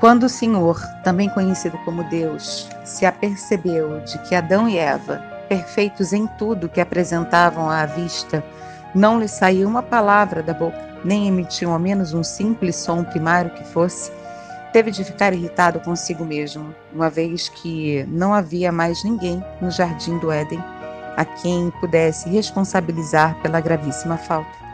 Quando 0.00 0.24
o 0.24 0.28
Senhor, 0.28 0.78
também 1.02 1.28
conhecido 1.30 1.78
como 1.78 2.04
Deus, 2.04 2.68
se 2.84 3.06
apercebeu 3.06 4.00
de 4.00 4.18
que 4.18 4.34
Adão 4.34 4.68
e 4.68 4.76
Eva, 4.76 5.16
perfeitos 5.48 6.12
em 6.12 6.26
tudo 6.26 6.68
que 6.68 6.80
apresentavam 6.80 7.70
à 7.70 7.86
vista, 7.86 8.44
não 8.94 9.18
lhe 9.18 9.28
saía 9.28 9.66
uma 9.66 9.82
palavra 9.82 10.42
da 10.42 10.52
boca, 10.52 10.93
nem 11.04 11.28
emitiam 11.28 11.72
ao 11.72 11.78
menos 11.78 12.14
um 12.14 12.22
simples 12.22 12.76
som 12.76 13.04
primário 13.04 13.50
que 13.50 13.64
fosse, 13.64 14.10
teve 14.72 14.90
de 14.90 15.04
ficar 15.04 15.32
irritado 15.32 15.78
consigo 15.80 16.24
mesmo, 16.24 16.74
uma 16.92 17.10
vez 17.10 17.48
que 17.48 18.04
não 18.08 18.32
havia 18.32 18.72
mais 18.72 19.04
ninguém 19.04 19.42
no 19.60 19.70
jardim 19.70 20.18
do 20.18 20.32
Éden 20.32 20.62
a 21.16 21.24
quem 21.24 21.70
pudesse 21.80 22.28
responsabilizar 22.28 23.40
pela 23.40 23.60
gravíssima 23.60 24.16
falta 24.16 24.64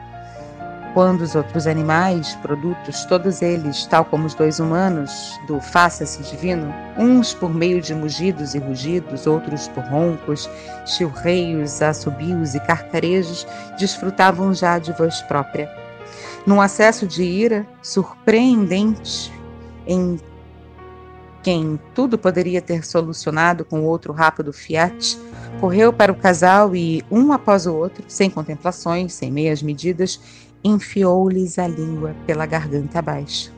quando 0.95 1.21
os 1.21 1.35
outros 1.35 1.67
animais, 1.67 2.35
produtos, 2.37 3.05
todos 3.05 3.43
eles, 3.43 3.87
tal 3.87 4.05
como 4.05 4.27
os 4.27 4.35
dois 4.35 4.59
humanos, 4.59 5.39
do 5.47 5.61
faça-se 5.61 6.23
divino, 6.23 6.73
uns 6.99 7.33
por 7.33 7.55
meio 7.55 7.81
de 7.81 7.95
mugidos 7.95 8.55
e 8.55 8.59
rugidos, 8.59 9.27
outros 9.27 9.69
por 9.69 9.85
roncos, 9.85 10.51
chilreios, 10.85 11.81
assobios 11.81 12.55
e 12.55 12.61
carcarejos, 12.61 13.47
desfrutavam 13.79 14.53
já 14.53 14.79
de 14.79 14.93
voz 14.93 15.21
própria. 15.23 15.80
Num 16.47 16.61
acesso 16.61 17.07
de 17.07 17.23
ira 17.23 17.67
surpreendente, 17.83 19.33
em 19.87 20.19
quem 21.43 21.79
tudo 21.95 22.19
poderia 22.19 22.61
ter 22.61 22.85
solucionado 22.85 23.65
com 23.65 23.85
outro 23.85 24.13
rápido 24.13 24.53
fiat, 24.53 25.19
correu 25.61 25.93
para 25.93 26.13
o 26.13 26.15
casal 26.15 26.75
e, 26.75 27.05
um 27.11 27.33
após 27.33 27.67
o 27.67 27.75
outro, 27.75 28.05
sem 28.09 28.29
contemplações, 28.29 29.13
sem 29.15 29.31
meias 29.31 29.63
medidas, 29.63 30.21
enfiou-lhes 30.63 31.59
a 31.59 31.67
língua 31.67 32.15
pela 32.27 32.47
garganta 32.47 32.99
abaixo. 32.99 33.53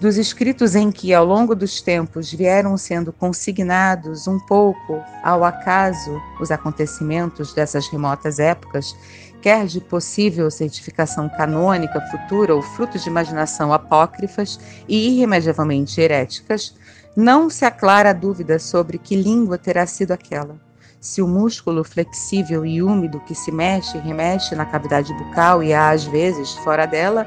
Dos 0.00 0.16
escritos 0.16 0.76
em 0.76 0.92
que, 0.92 1.12
ao 1.12 1.24
longo 1.24 1.56
dos 1.56 1.80
tempos, 1.80 2.32
vieram 2.32 2.76
sendo 2.76 3.12
consignados 3.12 4.28
um 4.28 4.38
pouco 4.38 5.02
ao 5.24 5.42
acaso 5.42 6.22
os 6.40 6.52
acontecimentos 6.52 7.52
dessas 7.52 7.88
remotas 7.88 8.38
épocas, 8.38 8.94
quer 9.42 9.66
de 9.66 9.80
possível 9.80 10.48
certificação 10.52 11.28
canônica 11.28 12.00
futura 12.12 12.54
ou 12.54 12.62
fruto 12.62 12.96
de 12.96 13.08
imaginação 13.08 13.72
apócrifas 13.72 14.60
e 14.88 15.08
irremediavelmente 15.08 16.00
heréticas, 16.00 16.76
não 17.16 17.50
se 17.50 17.64
aclara 17.64 18.10
a 18.10 18.12
dúvida 18.12 18.60
sobre 18.60 18.98
que 18.98 19.16
língua 19.16 19.58
terá 19.58 19.84
sido 19.84 20.12
aquela. 20.12 20.54
Se 21.00 21.20
o 21.20 21.26
músculo 21.26 21.82
flexível 21.82 22.64
e 22.64 22.80
úmido 22.80 23.18
que 23.20 23.34
se 23.34 23.50
mexe 23.50 23.98
e 23.98 24.00
remexe 24.00 24.54
na 24.54 24.64
cavidade 24.64 25.12
bucal 25.14 25.60
e 25.60 25.74
há 25.74 25.90
às 25.90 26.04
vezes 26.04 26.52
fora 26.54 26.86
dela, 26.86 27.26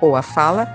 ou 0.00 0.14
a 0.14 0.22
fala, 0.22 0.68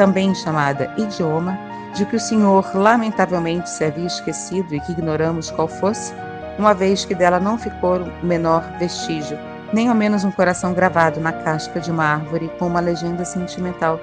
também 0.00 0.34
chamada 0.34 0.90
idioma, 0.96 1.58
de 1.94 2.06
que 2.06 2.16
o 2.16 2.20
Senhor 2.20 2.64
lamentavelmente 2.74 3.68
se 3.68 3.84
havia 3.84 4.06
esquecido 4.06 4.74
e 4.74 4.80
que 4.80 4.92
ignoramos 4.92 5.50
qual 5.50 5.68
fosse, 5.68 6.14
uma 6.58 6.72
vez 6.72 7.04
que 7.04 7.14
dela 7.14 7.38
não 7.38 7.58
ficou 7.58 7.98
o 7.98 8.26
menor 8.26 8.62
vestígio, 8.78 9.38
nem 9.74 9.90
ao 9.90 9.94
menos 9.94 10.24
um 10.24 10.30
coração 10.30 10.72
gravado 10.72 11.20
na 11.20 11.32
casca 11.32 11.78
de 11.78 11.90
uma 11.90 12.14
árvore 12.14 12.50
com 12.58 12.68
uma 12.68 12.80
legenda 12.80 13.26
sentimental. 13.26 14.00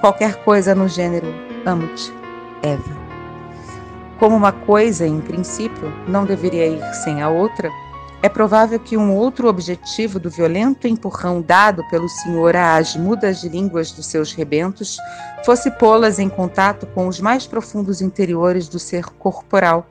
Qualquer 0.00 0.36
coisa 0.44 0.72
no 0.72 0.86
gênero 0.86 1.26
Amo-te, 1.66 2.12
Eva. 2.62 2.96
Como 4.20 4.36
uma 4.36 4.52
coisa, 4.52 5.04
em 5.04 5.20
princípio, 5.20 5.92
não 6.06 6.24
deveria 6.24 6.68
ir 6.68 6.94
sem 6.94 7.22
a 7.22 7.28
outra, 7.28 7.68
é 8.24 8.28
provável 8.30 8.80
que 8.80 8.96
um 8.96 9.14
outro 9.14 9.48
objetivo 9.48 10.18
do 10.18 10.30
violento 10.30 10.88
empurrão 10.88 11.42
dado 11.42 11.86
pelo 11.90 12.08
Senhor 12.08 12.56
às 12.56 12.96
mudas 12.96 13.42
de 13.42 13.50
línguas 13.50 13.92
dos 13.92 14.06
seus 14.06 14.32
rebentos 14.32 14.96
fosse 15.44 15.70
pô-las 15.72 16.18
em 16.18 16.30
contato 16.30 16.86
com 16.86 17.06
os 17.06 17.20
mais 17.20 17.46
profundos 17.46 18.00
interiores 18.00 18.66
do 18.66 18.78
ser 18.78 19.04
corporal, 19.04 19.86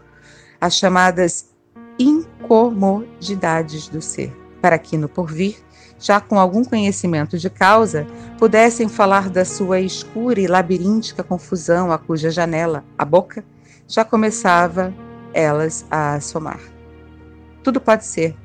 as 0.59 0.75
chamadas 0.75 1.51
incomodidades 1.99 3.88
do 3.88 4.01
ser, 4.01 4.36
para 4.59 4.79
que 4.79 4.97
no 4.97 5.07
porvir, 5.07 5.57
já 5.99 6.19
com 6.19 6.39
algum 6.39 6.63
conhecimento 6.63 7.38
de 7.38 7.51
causa, 7.51 8.07
pudessem 8.39 8.89
falar 8.89 9.29
da 9.29 9.45
sua 9.45 9.79
escura 9.79 10.41
e 10.41 10.47
labiríntica 10.47 11.21
confusão 11.21 11.91
a 11.91 11.99
cuja 11.99 12.31
janela, 12.31 12.84
a 12.97 13.05
boca, 13.05 13.45
já 13.88 14.03
começava 14.03 14.91
elas 15.36 15.86
a 15.91 16.19
somar. 16.19 16.72
Tudo 17.64 17.80
pode 17.80 18.05
ser, 18.05 18.36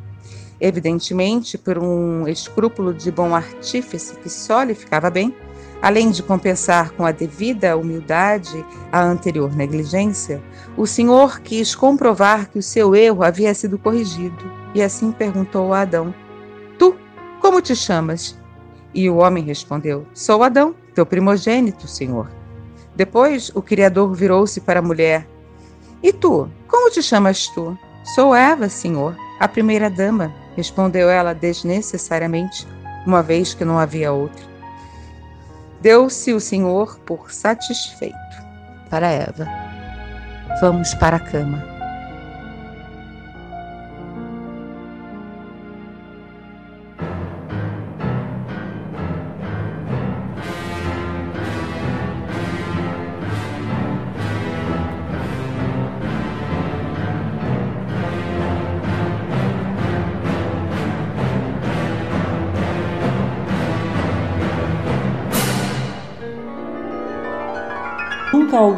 evidentemente, 0.61 1.59
por 1.59 1.77
um 1.77 2.27
escrúpulo 2.29 2.95
de 2.95 3.11
bom 3.11 3.35
artífice 3.35 4.16
que 4.16 4.31
só 4.31 4.62
lhe 4.62 4.75
ficava 4.75 5.11
bem, 5.11 5.35
além 5.83 6.11
de 6.11 6.23
compensar 6.23 6.93
com 6.93 7.05
a 7.05 7.12
devida 7.12 7.77
humildade 7.77 8.64
a 8.93 9.03
anterior 9.03 9.55
negligência, 9.55 10.43
o 10.77 10.87
senhor 10.87 11.41
quis 11.41 11.75
comprovar 11.75 12.49
que 12.49 12.59
o 12.59 12.62
seu 12.62 12.95
erro 12.95 13.23
havia 13.25 13.53
sido 13.55 13.79
corrigido 13.79 14.51
e 14.75 14.83
assim 14.83 15.11
perguntou 15.11 15.73
a 15.73 15.81
Adão: 15.81 16.14
Tu, 16.79 16.97
como 17.41 17.61
te 17.61 17.75
chamas? 17.75 18.39
E 18.95 19.11
o 19.11 19.16
homem 19.16 19.45
respondeu: 19.45 20.07
Sou 20.14 20.43
Adão, 20.43 20.75
teu 20.95 21.05
primogênito, 21.05 21.87
senhor. 21.87 22.31
Depois 22.95 23.51
o 23.55 23.62
Criador 23.62 24.12
virou-se 24.14 24.61
para 24.61 24.81
a 24.81 24.83
mulher. 24.83 25.29
E 26.03 26.12
tu, 26.12 26.49
como 26.66 26.91
te 26.91 27.03
chamas 27.03 27.49
tu? 27.49 27.77
Sou 28.15 28.35
Eva, 28.35 28.69
senhor, 28.69 29.15
a 29.39 29.47
primeira 29.47 29.91
dama, 29.91 30.33
respondeu 30.57 31.11
ela 31.11 31.35
desnecessariamente, 31.35 32.67
uma 33.07 33.23
vez 33.23 33.53
que 33.53 33.65
não 33.65 33.79
havia 33.79 34.13
outra. 34.13 34.43
Deu-se 35.81 36.33
o 36.33 36.41
senhor 36.41 36.99
por 37.01 37.31
satisfeito. 37.31 38.17
Para 38.89 39.09
Eva. 39.09 39.47
Vamos 40.61 40.95
para 40.95 41.17
a 41.17 41.21
cama. 41.21 41.63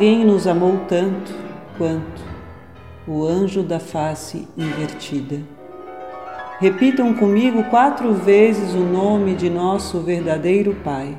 Alguém 0.01 0.25
nos 0.25 0.47
amou 0.47 0.81
tanto 0.89 1.31
quanto 1.77 2.23
o 3.07 3.23
anjo 3.23 3.63
da 3.63 3.79
face 3.79 4.49
invertida. 4.57 5.43
Repitam 6.59 7.13
comigo 7.13 7.65
quatro 7.65 8.15
vezes 8.15 8.73
o 8.73 8.79
nome 8.79 9.35
de 9.35 9.51
nosso 9.51 10.01
verdadeiro 10.01 10.75
Pai. 10.83 11.19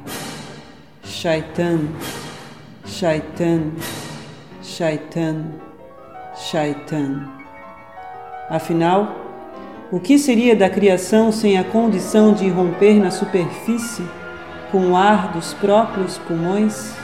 Shaitan, 1.03 1.89
Shaitan, 2.83 3.69
Shaitan, 4.63 5.43
Shaitan. 6.35 7.29
Afinal, 8.49 9.15
o 9.91 9.99
que 9.99 10.17
seria 10.17 10.55
da 10.55 10.71
criação 10.71 11.31
sem 11.31 11.55
a 11.55 11.63
condição 11.63 12.33
de 12.33 12.49
romper 12.49 12.95
na 12.95 13.11
superfície 13.11 14.03
com 14.71 14.87
o 14.87 14.95
ar 14.95 15.33
dos 15.33 15.53
próprios 15.53 16.17
pulmões? 16.17 17.00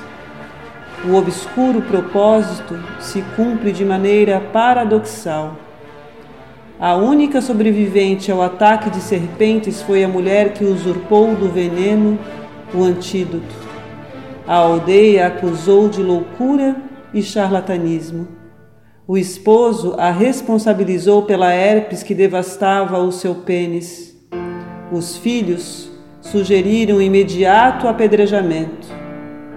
O 1.05 1.15
obscuro 1.15 1.81
propósito 1.81 2.75
se 2.99 3.21
cumpre 3.35 3.71
de 3.71 3.85
maneira 3.85 4.39
paradoxal. 4.39 5.55
A 6.79 6.95
única 6.95 7.39
sobrevivente 7.41 8.31
ao 8.31 8.41
ataque 8.41 8.89
de 8.89 8.99
serpentes 8.99 9.81
foi 9.81 10.03
a 10.03 10.07
mulher 10.07 10.53
que 10.53 10.63
usurpou 10.63 11.35
do 11.35 11.49
veneno 11.49 12.17
o 12.73 12.83
antídoto. 12.83 13.67
a 14.47 14.55
aldeia 14.55 15.27
acusou 15.27 15.89
de 15.89 16.01
loucura 16.01 16.75
e 17.13 17.21
charlatanismo. 17.21 18.27
O 19.07 19.17
esposo 19.17 19.95
a 19.97 20.11
responsabilizou 20.11 21.23
pela 21.23 21.53
herpes 21.53 22.01
que 22.01 22.13
devastava 22.13 22.97
o 22.99 23.11
seu 23.11 23.35
pênis. 23.35 24.15
Os 24.91 25.17
filhos 25.17 25.89
sugeriram 26.21 27.01
imediato 27.01 27.87
apedrejamento. 27.87 29.06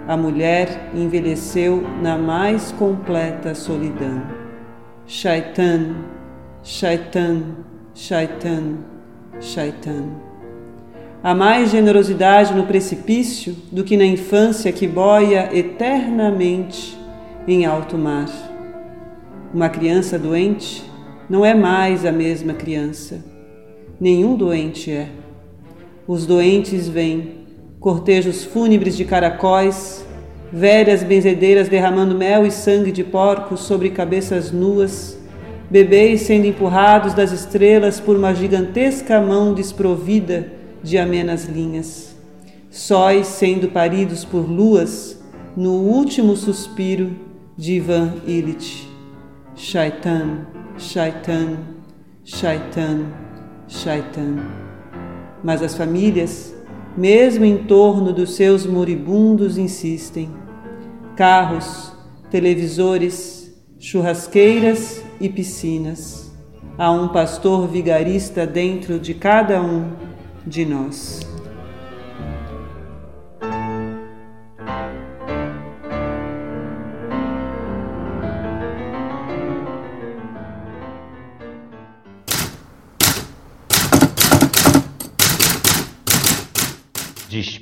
A 0.07 0.17
mulher 0.17 0.91
envelheceu 0.95 1.83
na 2.03 2.19
mais 2.19 2.73
completa 2.73 3.55
solidão. 3.55 4.23
Shaitan, 5.07 5.97
Shaitan, 6.63 7.43
Shaitan, 7.95 8.79
Shaitan. 9.41 10.05
Há 11.23 11.35
mais 11.35 11.71
generosidade 11.71 12.55
no 12.55 12.67
precipício 12.67 13.55
do 13.71 13.85
que 13.85 13.97
na 13.97 14.05
infância 14.05 14.73
que 14.73 14.87
boia 14.87 15.51
eternamente 15.53 16.99
em 17.47 17.67
alto 17.67 17.99
mar. 17.99 18.29
Uma 19.53 19.69
criança 19.69 20.19
doente 20.19 20.83
não 21.29 21.45
é 21.45 21.55
mais 21.55 22.07
a 22.07 22.13
mesma 22.13 22.55
criança. 22.55 23.25
Nenhum 24.01 24.35
doente 24.35 24.91
é. 24.91 25.09
Os 26.07 26.25
doentes 26.25 26.89
vêm, 26.89 27.40
cortejos 27.81 28.45
fúnebres 28.45 28.95
de 28.95 29.07
caracóis, 29.07 30.05
velhas 30.53 31.03
benzedeiras 31.03 31.67
derramando 31.67 32.15
mel 32.15 32.47
e 32.47 32.51
sangue 32.51 32.93
de 32.93 33.03
porcos 33.03 33.61
sobre 33.61 33.89
cabeças 33.89 34.53
nuas, 34.53 35.19
bebês 35.71 36.23
sendo 36.23 36.47
empurrados 36.47 37.15
das 37.15 37.33
estrelas 37.33 37.99
por 37.99 38.17
uma 38.17 38.35
gigantesca 38.35 39.19
mão 39.19 39.55
desprovida 39.55 40.53
de 40.83 40.99
amenas 40.99 41.47
linhas, 41.47 42.15
sóis 42.69 43.27
sendo 43.27 43.69
paridos 43.69 44.27
por 44.27 44.49
luas 44.49 45.19
no 45.57 45.73
último 45.73 46.37
suspiro 46.37 47.17
de 47.57 47.75
Ivan 47.75 48.15
Illich. 48.27 48.89
Shaitan, 49.57 50.47
Shaitan, 50.79 51.59
Shaitan, 52.25 53.07
Shaitan. 53.69 54.37
Mas 55.43 55.63
as 55.63 55.75
famílias, 55.77 56.55
mesmo 56.97 57.45
em 57.45 57.59
torno 57.65 58.13
dos 58.13 58.35
seus 58.35 58.67
moribundos, 58.67 59.57
insistem. 59.57 60.31
Carros, 61.17 61.93
televisores, 62.31 63.53
churrasqueiras 63.79 65.03
e 65.21 65.29
piscinas. 65.29 66.31
Há 66.77 66.91
um 66.91 67.09
pastor 67.09 67.69
vigarista 67.69 68.47
dentro 68.47 68.99
de 68.99 69.15
cada 69.15 69.63
um 69.63 69.93
de 70.47 70.65
nós. 70.65 71.30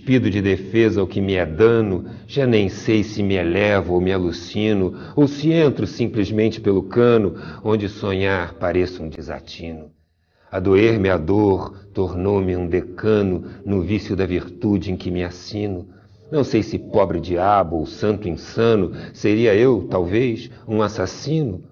Despido 0.08 0.30
de 0.30 0.40
defesa 0.40 1.02
ao 1.02 1.06
que 1.06 1.20
me 1.20 1.34
é 1.34 1.44
dano, 1.44 2.06
já 2.26 2.46
nem 2.46 2.70
sei 2.70 3.02
se 3.02 3.22
me 3.22 3.34
elevo 3.34 3.92
ou 3.92 4.00
me 4.00 4.10
alucino, 4.10 4.94
ou 5.14 5.28
se 5.28 5.52
entro 5.52 5.86
simplesmente 5.86 6.62
pelo 6.62 6.84
cano, 6.84 7.34
onde 7.62 7.90
sonhar 7.90 8.54
pareça 8.54 9.02
um 9.02 9.10
desatino. 9.10 9.90
A 10.50 10.58
doer-me 10.58 11.10
a 11.10 11.18
dor 11.18 11.76
tornou-me 11.92 12.56
um 12.56 12.66
decano 12.66 13.44
no 13.66 13.82
vício 13.82 14.16
da 14.16 14.24
virtude 14.24 14.90
em 14.90 14.96
que 14.96 15.10
me 15.10 15.22
assino. 15.22 15.86
Não 16.32 16.42
sei 16.42 16.62
se 16.62 16.78
pobre 16.78 17.20
diabo 17.20 17.76
ou 17.76 17.84
santo 17.84 18.26
insano 18.26 18.92
seria 19.12 19.54
eu, 19.54 19.88
talvez, 19.90 20.50
um 20.66 20.80
assassino. 20.80 21.64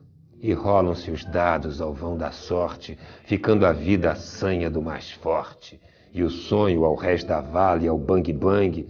E 0.43 0.53
rolam-se 0.53 1.11
os 1.11 1.25
dados 1.25 1.81
ao 1.81 1.95
vão 1.95 2.19
da 2.19 2.33
sorte, 2.33 2.99
ficando 3.25 3.65
a 3.65 3.73
vida 3.73 4.11
a 4.11 4.15
sanha 4.15 4.69
do 4.69 4.83
mais 4.83 5.11
forte 5.11 5.81
e 6.17 6.23
o 6.23 6.31
sonho 6.31 6.83
ao 6.83 6.95
rés 6.95 7.23
da 7.23 7.43
vale, 7.43 7.87
ao 7.87 7.99
bang-bang, 7.99 8.89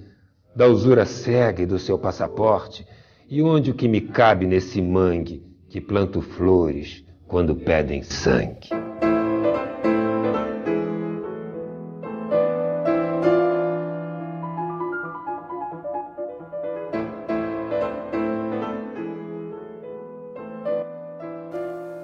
da 0.55 0.69
usura 0.69 1.05
cega 1.05 1.61
e 1.61 1.67
do 1.67 1.77
seu 1.77 1.99
passaporte, 1.99 2.87
e 3.29 3.43
onde 3.43 3.73
o 3.73 3.75
que 3.75 3.89
me 3.89 4.01
cabe 4.01 4.47
nesse 4.47 4.81
mangue, 4.81 5.45
que 5.69 5.81
planto 5.81 6.23
flores 6.23 7.05
quando 7.27 7.57
pedem 7.57 8.01
sangue. 8.05 8.69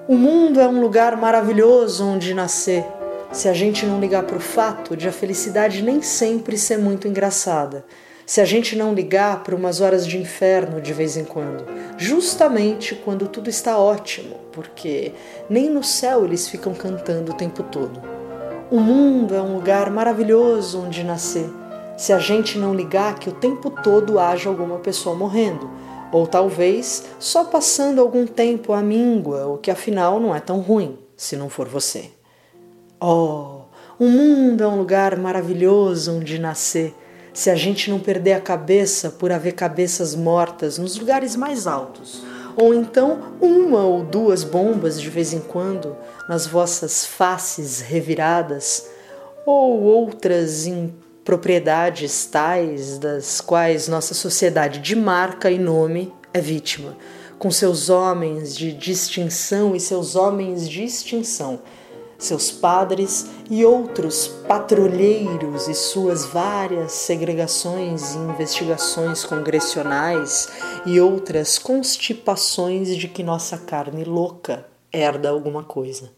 O 0.05 0.17
mundo 0.17 0.59
é 0.59 0.67
um 0.67 0.81
lugar 0.81 1.15
maravilhoso 1.15 2.05
onde 2.05 2.33
nascer 2.33 2.83
se 3.33 3.49
a 3.49 3.53
gente 3.53 3.83
não 3.83 3.99
ligar 3.99 4.23
para 4.23 4.37
o 4.37 4.39
fato 4.39 4.95
de 4.95 5.07
a 5.07 5.11
felicidade 5.11 5.81
nem 5.81 6.03
sempre 6.03 6.55
ser 6.55 6.77
muito 6.77 7.07
engraçada, 7.07 7.83
se 8.27 8.39
a 8.39 8.45
gente 8.45 8.75
não 8.75 8.93
ligar 8.93 9.43
para 9.43 9.55
umas 9.55 9.81
horas 9.81 10.05
de 10.05 10.19
inferno 10.19 10.79
de 10.79 10.93
vez 10.93 11.17
em 11.17 11.25
quando, 11.25 11.65
justamente 11.97 12.93
quando 12.93 13.27
tudo 13.27 13.49
está 13.49 13.77
ótimo, 13.79 14.35
porque 14.51 15.13
nem 15.49 15.67
no 15.67 15.83
céu 15.83 16.23
eles 16.23 16.47
ficam 16.47 16.75
cantando 16.75 17.31
o 17.31 17.35
tempo 17.35 17.63
todo. 17.63 17.99
O 18.69 18.79
mundo 18.79 19.33
é 19.33 19.41
um 19.41 19.55
lugar 19.55 19.89
maravilhoso 19.89 20.83
onde 20.83 21.03
nascer, 21.03 21.49
se 21.97 22.13
a 22.13 22.19
gente 22.19 22.59
não 22.59 22.73
ligar 22.73 23.17
que 23.17 23.29
o 23.29 23.33
tempo 23.33 23.71
todo 23.71 24.19
haja 24.19 24.47
alguma 24.47 24.77
pessoa 24.77 25.15
morrendo, 25.15 25.69
ou 26.11 26.27
talvez 26.27 27.03
só 27.17 27.43
passando 27.43 27.99
algum 27.99 28.27
tempo 28.27 28.73
à 28.73 28.81
míngua, 28.83 29.47
o 29.47 29.57
que 29.57 29.71
afinal 29.71 30.19
não 30.19 30.35
é 30.35 30.39
tão 30.39 30.59
ruim, 30.59 30.99
se 31.17 31.35
não 31.35 31.49
for 31.49 31.67
você. 31.67 32.11
Oh, 33.05 33.63
o 33.99 34.05
mundo 34.07 34.63
é 34.63 34.67
um 34.67 34.77
lugar 34.77 35.17
maravilhoso 35.17 36.19
onde 36.19 36.39
nascer, 36.39 36.95
se 37.33 37.49
a 37.49 37.55
gente 37.55 37.89
não 37.91 37.99
perder 37.99 38.31
a 38.31 38.39
cabeça 38.39 39.09
por 39.09 39.29
haver 39.29 39.55
cabeças 39.55 40.15
mortas 40.15 40.77
nos 40.77 40.97
lugares 40.97 41.35
mais 41.35 41.67
altos, 41.67 42.23
ou 42.55 42.73
então 42.73 43.33
uma 43.41 43.81
ou 43.81 44.05
duas 44.05 44.45
bombas 44.45 45.01
de 45.01 45.09
vez 45.09 45.33
em 45.33 45.41
quando 45.41 45.97
nas 46.29 46.47
vossas 46.47 47.05
faces 47.05 47.81
reviradas, 47.81 48.87
ou 49.45 49.81
outras 49.81 50.65
impropriedades 50.65 52.25
tais 52.25 52.97
das 52.99 53.41
quais 53.41 53.89
nossa 53.89 54.13
sociedade 54.13 54.79
de 54.79 54.95
marca 54.95 55.51
e 55.51 55.59
nome 55.59 56.13
é 56.33 56.39
vítima, 56.39 56.95
com 57.37 57.51
seus 57.51 57.89
homens 57.89 58.55
de 58.55 58.71
distinção 58.71 59.75
e 59.75 59.79
seus 59.81 60.15
homens 60.15 60.69
de 60.69 60.85
extinção 60.85 61.59
seus 62.17 62.51
padres 62.51 63.27
e 63.49 63.65
outros 63.65 64.27
patrulheiros 64.47 65.67
e 65.67 65.73
suas 65.73 66.25
várias 66.25 66.91
segregações 66.91 68.15
e 68.15 68.17
investigações 68.17 69.23
congressionais 69.25 70.49
e 70.85 70.99
outras 70.99 71.57
constipações 71.57 72.95
de 72.95 73.07
que 73.07 73.23
nossa 73.23 73.57
carne 73.57 74.03
louca 74.03 74.65
herda 74.91 75.29
alguma 75.29 75.63
coisa. 75.63 76.11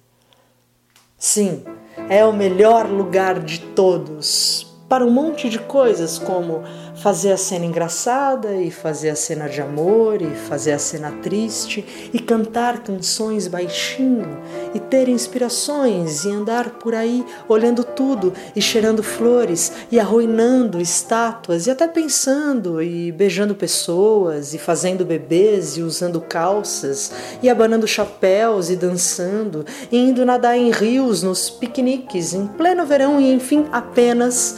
Sim, 1.17 1.63
é 2.09 2.25
o 2.25 2.33
melhor 2.33 2.87
lugar 2.89 3.39
de 3.39 3.59
todos 3.59 4.75
para 4.87 5.03
um 5.05 5.09
monte 5.09 5.49
de 5.49 5.59
coisas 5.59 6.19
como 6.19 6.63
fazer 6.95 7.31
a 7.31 7.37
cena 7.37 7.65
engraçada 7.65 8.55
e 8.55 8.71
fazer 8.71 9.09
a 9.09 9.15
cena 9.15 9.47
de 9.47 9.61
amor 9.61 10.21
e 10.21 10.35
fazer 10.35 10.71
a 10.71 10.79
cena 10.79 11.11
triste 11.21 11.85
e 12.13 12.19
cantar 12.19 12.79
canções 12.83 13.47
baixinho 13.47 14.39
e 14.73 14.79
ter 14.79 15.09
inspirações 15.09 16.25
e 16.25 16.31
andar 16.31 16.71
por 16.71 16.95
aí 16.95 17.25
olhando 17.47 17.83
tudo 17.83 18.33
e 18.55 18.61
cheirando 18.61 19.03
flores 19.03 19.71
e 19.91 19.99
arruinando 19.99 20.81
estátuas 20.81 21.67
e 21.67 21.71
até 21.71 21.87
pensando 21.87 22.81
e 22.81 23.11
beijando 23.11 23.55
pessoas 23.55 24.53
e 24.53 24.57
fazendo 24.57 25.05
bebês 25.05 25.77
e 25.77 25.81
usando 25.81 26.21
calças 26.21 27.11
e 27.41 27.49
abanando 27.49 27.87
chapéus 27.87 28.69
e 28.69 28.75
dançando 28.75 29.65
e 29.91 29.97
indo 29.97 30.25
nadar 30.25 30.57
em 30.57 30.71
rios 30.71 31.21
nos 31.21 31.49
piqueniques 31.49 32.33
em 32.33 32.47
pleno 32.47 32.85
verão 32.85 33.19
e 33.19 33.31
enfim 33.31 33.65
apenas 33.71 34.57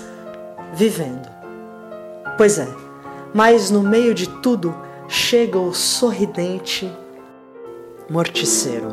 vivendo. 0.74 1.37
Pois 2.38 2.60
é, 2.60 2.68
mas 3.34 3.72
no 3.72 3.82
meio 3.82 4.14
de 4.14 4.30
tudo 4.42 4.72
chega 5.10 5.58
o 5.58 5.74
sorridente 5.74 6.88
morticeiro. 8.08 8.90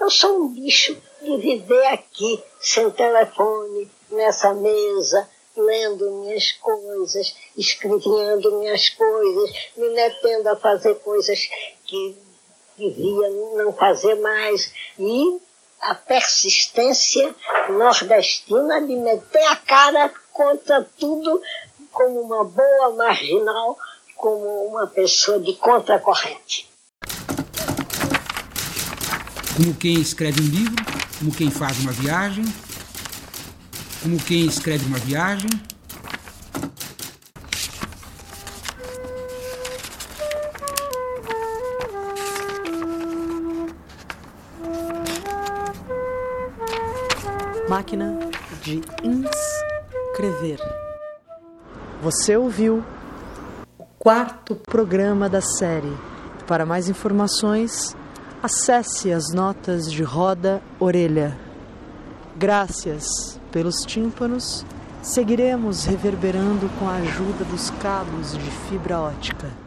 Eu 0.00 0.08
sou 0.08 0.44
um 0.44 0.54
bicho 0.54 0.96
de 1.20 1.36
viver 1.38 1.86
aqui, 1.86 2.40
sem 2.60 2.88
telefone, 2.92 3.90
nessa 4.12 4.54
mesa, 4.54 5.28
lendo 5.56 6.08
minhas 6.20 6.52
coisas, 6.52 7.34
escrevendo 7.56 8.60
minhas 8.60 8.90
coisas, 8.90 9.50
me 9.76 9.88
metendo 9.88 10.50
a 10.50 10.56
fazer 10.56 10.94
coisas 11.00 11.48
que 11.84 12.16
devia 12.78 13.28
não 13.56 13.72
fazer 13.72 14.14
mais. 14.20 14.72
E 14.96 15.40
a 15.84 15.94
persistência 15.94 17.34
nordestina 17.68 18.80
de 18.80 18.96
meter 18.96 19.46
a 19.48 19.56
cara 19.56 20.10
contra 20.32 20.82
tudo 20.98 21.40
como 21.92 22.22
uma 22.22 22.42
boa 22.42 22.94
marginal, 22.96 23.78
como 24.16 24.66
uma 24.66 24.86
pessoa 24.86 25.38
de 25.38 25.52
contracorrente. 25.54 26.68
Como 29.54 29.74
quem 29.74 30.00
escreve 30.00 30.40
um 30.40 30.46
livro, 30.46 30.84
como 31.18 31.32
quem 31.32 31.50
faz 31.50 31.78
uma 31.80 31.92
viagem, 31.92 32.44
como 34.02 34.18
quem 34.22 34.46
escreve 34.46 34.86
uma 34.86 34.98
viagem, 34.98 35.50
Máquina 47.74 48.16
de 48.62 48.80
inscrever. 49.02 50.60
Você 52.04 52.36
ouviu 52.36 52.84
o 53.76 53.84
quarto 53.98 54.54
programa 54.54 55.28
da 55.28 55.40
série. 55.40 55.92
Para 56.46 56.64
mais 56.64 56.88
informações, 56.88 57.96
acesse 58.40 59.12
as 59.12 59.32
notas 59.32 59.90
de 59.90 60.04
roda 60.04 60.62
orelha. 60.78 61.36
Graças 62.36 63.40
pelos 63.50 63.80
tímpanos, 63.84 64.64
seguiremos 65.02 65.84
reverberando 65.84 66.70
com 66.78 66.88
a 66.88 66.94
ajuda 66.98 67.42
dos 67.44 67.70
cabos 67.70 68.38
de 68.38 68.50
fibra 68.68 69.00
ótica. 69.00 69.63